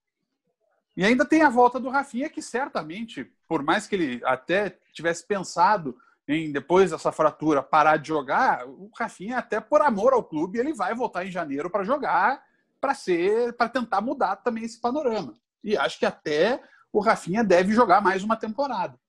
E 0.96 1.04
ainda 1.04 1.26
tem 1.26 1.42
a 1.42 1.50
volta 1.50 1.80
do 1.80 1.90
Rafinha, 1.90 2.30
que 2.30 2.42
certamente, 2.42 3.24
por 3.48 3.64
mais 3.64 3.88
que 3.88 3.96
ele 3.96 4.22
até 4.26 4.78
tivesse 4.94 5.26
pensado 5.26 5.98
em, 6.28 6.52
depois 6.52 6.92
dessa 6.92 7.12
fratura, 7.12 7.64
parar 7.64 7.98
de 7.98 8.10
jogar, 8.10 8.68
o 8.68 8.92
Rafinha, 8.98 9.38
até 9.38 9.60
por 9.60 9.82
amor 9.82 10.14
ao 10.14 10.24
clube, 10.24 10.60
ele 10.60 10.74
vai 10.74 10.94
voltar 10.94 11.26
em 11.26 11.32
janeiro 11.32 11.70
para 11.70 11.84
jogar, 11.84 12.44
para 12.80 12.94
ser, 12.94 13.54
para 13.54 13.70
tentar 13.70 14.02
mudar 14.02 14.36
também 14.38 14.64
esse 14.64 14.80
panorama. 14.80 15.34
E 15.64 15.76
acho 15.78 15.98
que 15.98 16.06
até 16.06 16.62
o 16.92 17.00
Rafinha 17.00 17.44
deve 17.44 17.74
jogar 17.74 18.02
mais 18.02 18.24
uma 18.24 18.36
temporada. 18.36 19.00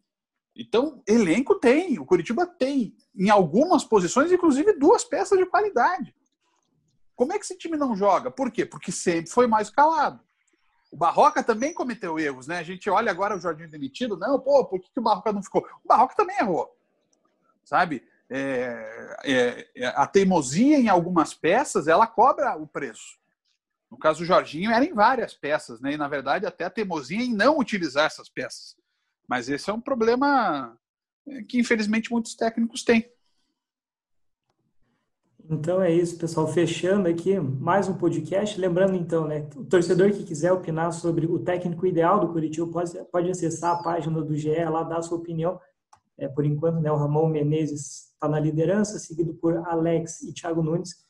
Então, 0.55 1.03
elenco 1.07 1.55
tem, 1.55 1.99
o 1.99 2.05
Curitiba 2.05 2.47
tem, 2.47 2.95
em 3.14 3.31
algumas 3.31 3.85
posições, 3.85 4.33
inclusive 4.33 4.75
duas 4.75 5.05
peças 5.05 5.38
de 5.38 5.47
qualidade. 5.47 6.14
Como 7.14 7.33
é 7.33 7.38
que 7.38 7.45
esse 7.45 7.57
time 7.57 7.77
não 7.77 7.95
joga? 7.95 8.31
Por 8.31 8.51
quê? 8.51 8.64
Porque 8.64 8.90
sempre 8.90 9.31
foi 9.31 9.47
mais 9.47 9.71
calado. 9.71 10.21
O 10.90 10.97
Barroca 10.97 11.43
também 11.43 11.73
cometeu 11.73 12.19
erros, 12.19 12.49
né? 12.49 12.59
A 12.59 12.62
gente 12.62 12.90
olha 12.90 13.11
agora 13.12 13.37
o 13.37 13.40
Jorginho 13.40 13.71
demitido, 13.71 14.16
não, 14.16 14.40
pô, 14.40 14.64
por 14.64 14.81
que, 14.81 14.90
que 14.90 14.99
o 14.99 15.03
Barroca 15.03 15.33
não 15.33 15.43
ficou? 15.43 15.64
O 15.85 15.88
Barroca 15.88 16.16
também 16.16 16.37
errou, 16.38 16.75
sabe? 17.64 18.03
É, 18.29 19.16
é, 19.25 19.71
é 19.77 19.87
a 19.88 20.07
teimosia 20.07 20.79
em 20.79 20.88
algumas 20.88 21.33
peças, 21.33 21.87
ela 21.87 22.07
cobra 22.07 22.57
o 22.57 22.66
preço. 22.66 23.20
No 23.90 23.98
caso 23.98 24.20
do 24.20 24.24
Jorginho, 24.24 24.70
era 24.70 24.85
em 24.85 24.94
várias 24.94 25.35
peças, 25.35 25.81
né? 25.81 25.94
E 25.94 25.96
na 25.96 26.09
verdade 26.09 26.46
até 26.46 26.64
a 26.64 26.70
teimosia 26.70 27.22
em 27.22 27.35
não 27.35 27.59
utilizar 27.59 28.07
essas 28.07 28.29
peças. 28.29 28.76
Mas 29.29 29.48
esse 29.48 29.68
é 29.68 29.72
um 29.72 29.81
problema 29.81 30.76
que 31.48 31.59
infelizmente 31.59 32.11
muitos 32.11 32.35
técnicos 32.35 32.85
têm. 32.85 33.11
Então 35.53 35.83
é 35.83 35.92
isso, 35.92 36.16
pessoal. 36.16 36.46
Fechando 36.46 37.09
aqui 37.09 37.40
mais 37.40 37.88
um 37.88 37.94
podcast. 37.94 38.61
Lembrando, 38.61 38.94
então, 38.94 39.26
né, 39.26 39.48
o 39.57 39.64
torcedor 39.64 40.12
que 40.12 40.22
quiser 40.22 40.53
opinar 40.53 40.92
sobre 40.92 41.26
o 41.26 41.40
técnico 41.40 41.85
ideal 41.85 42.20
do 42.20 42.33
Curitiba 42.33 42.68
pode, 42.68 42.92
pode 43.11 43.31
acessar 43.31 43.72
a 43.74 43.83
página 43.83 44.22
do 44.22 44.37
GE 44.37 44.64
lá, 44.66 44.85
dar 44.85 44.98
a 44.98 45.03
sua 45.03 45.18
opinião. 45.18 45.61
É, 46.16 46.29
por 46.29 46.44
enquanto, 46.44 46.81
né, 46.81 46.92
o 46.92 46.96
Ramon 46.96 47.26
Menezes 47.29 48.12
está 48.12 48.29
na 48.29 48.38
liderança, 48.38 49.00
seguido 49.00 49.35
por 49.35 49.57
Alex 49.66 50.22
e 50.22 50.33
Thiago 50.33 50.62
Nunes. 50.62 51.05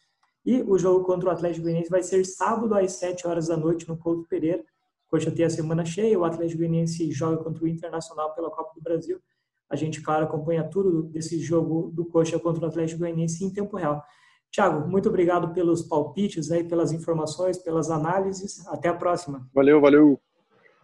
E 0.44 0.62
o 0.62 0.78
jogo 0.78 1.04
contra 1.04 1.28
o 1.28 1.32
Atlético 1.32 1.64
Goianiense 1.64 1.90
vai 1.90 2.02
ser 2.02 2.24
sábado 2.24 2.74
às 2.74 2.92
7 2.92 3.26
horas 3.26 3.48
da 3.48 3.56
noite 3.56 3.88
no 3.88 3.96
Couto 3.96 4.26
Pereira. 4.28 4.64
Coxa 5.08 5.30
tem 5.30 5.44
a 5.44 5.50
semana 5.50 5.84
cheia, 5.84 6.18
o 6.18 6.24
Atlético 6.24 6.58
Goianiense 6.58 7.10
joga 7.10 7.42
contra 7.42 7.64
o 7.64 7.68
Internacional 7.68 8.34
pela 8.34 8.50
Copa 8.50 8.72
do 8.74 8.80
Brasil. 8.80 9.20
a 9.68 9.76
gente, 9.76 10.00
claro, 10.00 10.24
acompanha 10.24 10.64
tudo 10.64 11.04
desse 11.04 11.38
jogo 11.38 11.92
do 11.94 12.04
Coxa 12.04 12.38
contra 12.40 12.64
o 12.64 12.68
Atlético 12.68 13.00
Goianiense 13.00 13.44
em 13.44 13.52
tempo 13.52 13.76
real. 13.76 14.02
Tiago, 14.50 14.88
muito 14.88 15.08
obrigado 15.08 15.54
pelos 15.54 15.82
palpites, 15.82 16.50
aí, 16.50 16.64
pelas 16.64 16.90
informações, 16.90 17.56
pelas 17.56 17.88
análises. 17.88 18.66
Até 18.66 18.88
a 18.88 18.94
próxima. 18.94 19.48
Valeu, 19.54 19.80
valeu. 19.80 20.20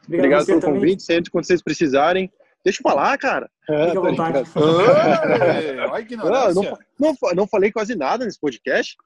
Obrigado, 0.05 0.19
obrigado 0.19 0.47
pelo 0.47 0.61
também. 0.61 0.81
convite. 0.81 1.03
Sempre 1.03 1.31
quando 1.33 1.47
vocês 1.47 1.61
precisarem. 1.61 2.31
Deixa 2.67 2.81
eu 2.81 2.91
falar, 2.91 3.17
cara. 3.17 3.49
Fique 3.65 3.97
à 3.97 4.01
vontade. 4.01 4.39
Olha 5.89 6.05
não, 6.53 6.63
não, 6.99 7.15
não, 7.37 7.47
falei 7.47 7.71
quase 7.71 7.95
nada 7.95 8.25
nesse 8.25 8.41
podcast. 8.41 8.97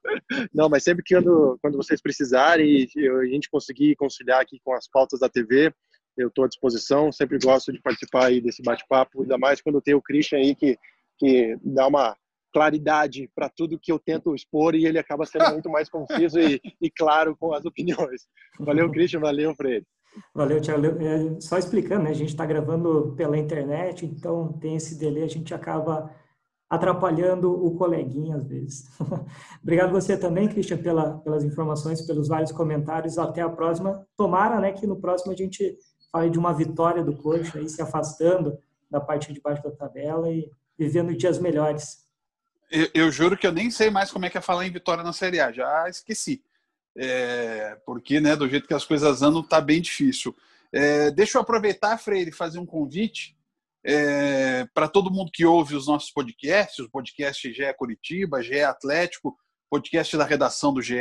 Não, 0.51 0.67
mas 0.67 0.83
sempre 0.83 1.03
que 1.03 1.13
quando, 1.13 1.59
quando 1.61 1.77
vocês 1.77 2.01
precisarem 2.01 2.87
e 2.95 3.07
a 3.07 3.25
gente 3.25 3.51
conseguir 3.51 3.95
conciliar 3.97 4.41
aqui 4.41 4.59
com 4.63 4.73
as 4.73 4.87
pautas 4.87 5.19
da 5.19 5.29
TV, 5.29 5.71
eu 6.17 6.29
estou 6.29 6.45
à 6.45 6.47
disposição. 6.47 7.11
Sempre 7.11 7.37
gosto 7.37 7.71
de 7.71 7.79
participar 7.79 8.29
aí 8.29 8.41
desse 8.41 8.63
bate-papo, 8.63 9.21
ainda 9.21 9.37
mais 9.37 9.61
quando 9.61 9.79
tem 9.79 9.93
o 9.93 10.01
Christian 10.01 10.39
aí 10.39 10.55
que, 10.55 10.75
que 11.19 11.55
dá 11.63 11.85
uma 11.85 12.17
claridade 12.51 13.29
para 13.35 13.47
tudo 13.47 13.77
que 13.79 13.91
eu 13.91 13.99
tento 13.99 14.33
expor 14.33 14.73
e 14.73 14.87
ele 14.87 14.97
acaba 14.97 15.23
sendo 15.23 15.51
muito 15.51 15.69
mais 15.69 15.87
conciso 15.87 16.39
e, 16.39 16.59
e 16.81 16.89
claro 16.89 17.37
com 17.37 17.53
as 17.53 17.63
opiniões. 17.63 18.23
Valeu, 18.59 18.89
Christian. 18.89 19.19
Valeu, 19.19 19.53
Fred. 19.53 19.85
Valeu, 20.33 20.59
Tiago. 20.59 20.85
É, 20.85 21.39
só 21.39 21.57
explicando, 21.57 22.03
né? 22.03 22.09
a 22.09 22.13
gente 22.13 22.29
está 22.29 22.45
gravando 22.45 23.13
pela 23.15 23.37
internet, 23.37 24.05
então 24.05 24.53
tem 24.53 24.75
esse 24.75 24.97
delay, 24.97 25.23
a 25.23 25.27
gente 25.27 25.53
acaba 25.53 26.13
atrapalhando 26.69 27.51
o 27.51 27.75
coleguinha 27.75 28.37
às 28.37 28.45
vezes. 28.45 28.89
Obrigado 29.61 29.91
você 29.91 30.17
também, 30.17 30.47
Christian, 30.47 30.77
pela, 30.77 31.17
pelas 31.19 31.43
informações, 31.43 32.01
pelos 32.01 32.29
vários 32.29 32.51
comentários. 32.51 33.17
Até 33.17 33.41
a 33.41 33.49
próxima. 33.49 34.05
Tomara 34.15 34.59
né, 34.59 34.71
que 34.71 34.87
no 34.87 34.99
próximo 34.99 35.33
a 35.33 35.35
gente 35.35 35.77
fale 36.11 36.29
de 36.29 36.39
uma 36.39 36.53
vitória 36.53 37.03
do 37.03 37.15
Coxa, 37.15 37.59
aí, 37.59 37.67
se 37.67 37.81
afastando 37.81 38.57
da 38.89 38.99
parte 38.99 39.33
de 39.33 39.41
baixo 39.41 39.63
da 39.63 39.71
tabela 39.71 40.29
e 40.29 40.49
vivendo 40.77 41.15
dias 41.15 41.39
melhores. 41.39 42.05
Eu, 42.69 42.87
eu, 42.93 43.11
juro 43.11 43.37
que 43.37 43.45
eu 43.45 43.51
nem 43.51 43.69
sei 43.69 43.89
mais 43.89 44.11
como 44.11 44.25
é 44.25 44.29
que 44.29 44.37
é 44.37 44.41
falar 44.41 44.65
em 44.65 44.71
vitória 44.71 45.03
na 45.03 45.13
Série 45.13 45.41
A, 45.41 45.51
já 45.51 45.89
esqueci 45.89 46.41
é, 46.97 47.77
porque 47.85 48.19
né, 48.19 48.35
do 48.35 48.47
jeito 48.47 48.67
que 48.67 48.73
as 48.73 48.85
coisas 48.85 49.21
andam, 49.21 49.41
está 49.41 49.61
bem 49.61 49.81
difícil. 49.81 50.35
É, 50.73 51.11
deixa 51.11 51.37
eu 51.37 51.41
aproveitar, 51.41 51.97
Freire, 51.97 52.29
e 52.29 52.33
fazer 52.33 52.59
um 52.59 52.65
convite 52.65 53.35
é, 53.85 54.65
para 54.73 54.87
todo 54.87 55.11
mundo 55.11 55.31
que 55.33 55.45
ouve 55.45 55.75
os 55.75 55.87
nossos 55.87 56.11
podcasts, 56.11 56.79
o 56.79 56.89
podcast 56.89 57.51
GE 57.51 57.73
Curitiba, 57.77 58.41
GE 58.41 58.61
Atlético, 58.61 59.35
podcast 59.69 60.15
da 60.17 60.25
redação 60.25 60.73
do 60.73 60.81
GE. 60.81 60.97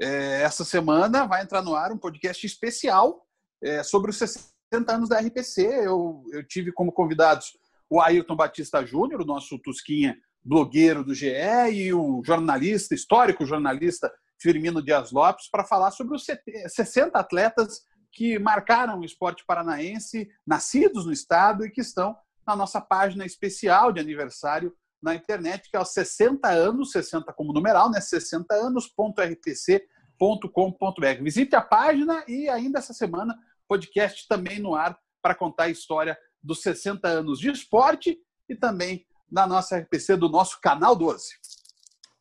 É, 0.00 0.42
essa 0.42 0.64
semana 0.64 1.26
vai 1.26 1.42
entrar 1.42 1.62
no 1.62 1.74
ar 1.74 1.92
um 1.92 1.98
podcast 1.98 2.44
especial 2.44 3.24
é, 3.62 3.82
sobre 3.82 4.10
os 4.10 4.18
60 4.18 4.46
anos 4.88 5.08
da 5.08 5.20
RPC. 5.20 5.62
Eu, 5.62 6.24
eu 6.32 6.46
tive 6.46 6.72
como 6.72 6.92
convidados 6.92 7.56
o 7.88 8.00
Ayrton 8.00 8.34
Batista 8.34 8.84
Júnior, 8.84 9.20
o 9.20 9.26
nosso 9.26 9.58
Tusquinha 9.58 10.16
blogueiro 10.44 11.04
do 11.04 11.14
GE, 11.14 11.30
e 11.72 11.94
o 11.94 12.20
jornalista, 12.24 12.94
histórico 12.94 13.46
jornalista 13.46 14.12
Firmino 14.42 14.82
Dias 14.82 15.12
Lopes, 15.12 15.48
para 15.48 15.64
falar 15.64 15.92
sobre 15.92 16.16
os 16.16 16.26
60 16.26 17.18
atletas 17.18 17.82
que 18.10 18.38
marcaram 18.38 18.98
o 18.98 19.04
esporte 19.04 19.44
paranaense, 19.46 20.28
nascidos 20.46 21.06
no 21.06 21.12
estado 21.12 21.64
e 21.64 21.70
que 21.70 21.80
estão 21.80 22.16
na 22.46 22.56
nossa 22.56 22.80
página 22.80 23.24
especial 23.24 23.92
de 23.92 24.00
aniversário 24.00 24.74
na 25.02 25.14
internet, 25.14 25.70
que 25.70 25.76
é 25.76 25.80
os 25.80 25.92
60 25.92 26.48
anos, 26.48 26.92
60 26.92 27.32
como 27.32 27.52
numeral, 27.52 27.90
né? 27.90 28.00
60 28.00 28.54
anos.rpc.com.br. 28.54 31.22
Visite 31.22 31.56
a 31.56 31.62
página 31.62 32.24
e 32.28 32.48
ainda 32.48 32.78
essa 32.78 32.92
semana 32.92 33.36
podcast 33.66 34.28
também 34.28 34.60
no 34.60 34.74
ar 34.74 34.98
para 35.22 35.34
contar 35.34 35.64
a 35.64 35.70
história 35.70 36.18
dos 36.42 36.60
60 36.62 37.08
anos 37.08 37.38
de 37.38 37.50
esporte 37.50 38.18
e 38.48 38.54
também 38.54 39.06
da 39.30 39.46
nossa 39.46 39.78
RPC, 39.78 40.16
do 40.16 40.28
nosso 40.28 40.60
canal 40.60 40.94
12. 40.94 41.38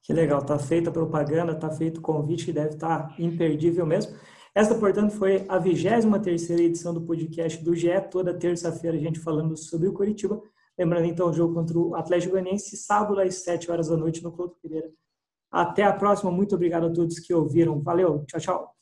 Que 0.04 0.14
legal, 0.14 0.44
tá 0.44 0.58
feita 0.58 0.90
a 0.90 0.94
propaganda, 0.94 1.54
tá 1.54 1.70
feito 1.70 2.00
o 2.00 2.02
convite 2.02 2.52
deve 2.52 2.76
estar 2.76 3.08
tá 3.08 3.16
imperdível 3.20 3.86
mesmo. 3.86 4.16
Esta, 4.54 4.76
portanto, 4.76 5.12
foi 5.14 5.46
a 5.48 5.58
23 5.58 6.50
edição 6.52 6.94
do 6.94 7.02
podcast 7.02 7.64
do 7.64 7.74
GE, 7.76 8.02
toda 8.10 8.34
terça-feira 8.34 8.98
a 8.98 9.00
gente 9.00 9.20
falando 9.20 9.56
sobre 9.56 9.88
o 9.88 9.94
Curitiba. 9.94 10.42
Lembrando 10.78 11.06
então 11.06 11.30
o 11.30 11.34
jogo 11.34 11.54
contra 11.54 11.78
o 11.78 11.96
Atlético 11.96 12.32
Goianiense, 12.32 12.76
sábado 12.76 13.20
às 13.20 13.36
7 13.44 13.72
horas 13.72 13.88
da 13.88 13.96
noite 13.96 14.24
no 14.24 14.32
Couto 14.32 14.58
Pereira. 14.62 14.92
Até 15.52 15.84
a 15.84 15.94
próxima, 15.94 16.32
muito 16.32 16.56
obrigado 16.56 16.88
a 16.88 16.94
todos 16.94 17.20
que 17.20 17.34
ouviram. 17.34 17.82
Valeu, 17.82 18.26
tchau, 18.26 18.40
tchau. 18.40 18.81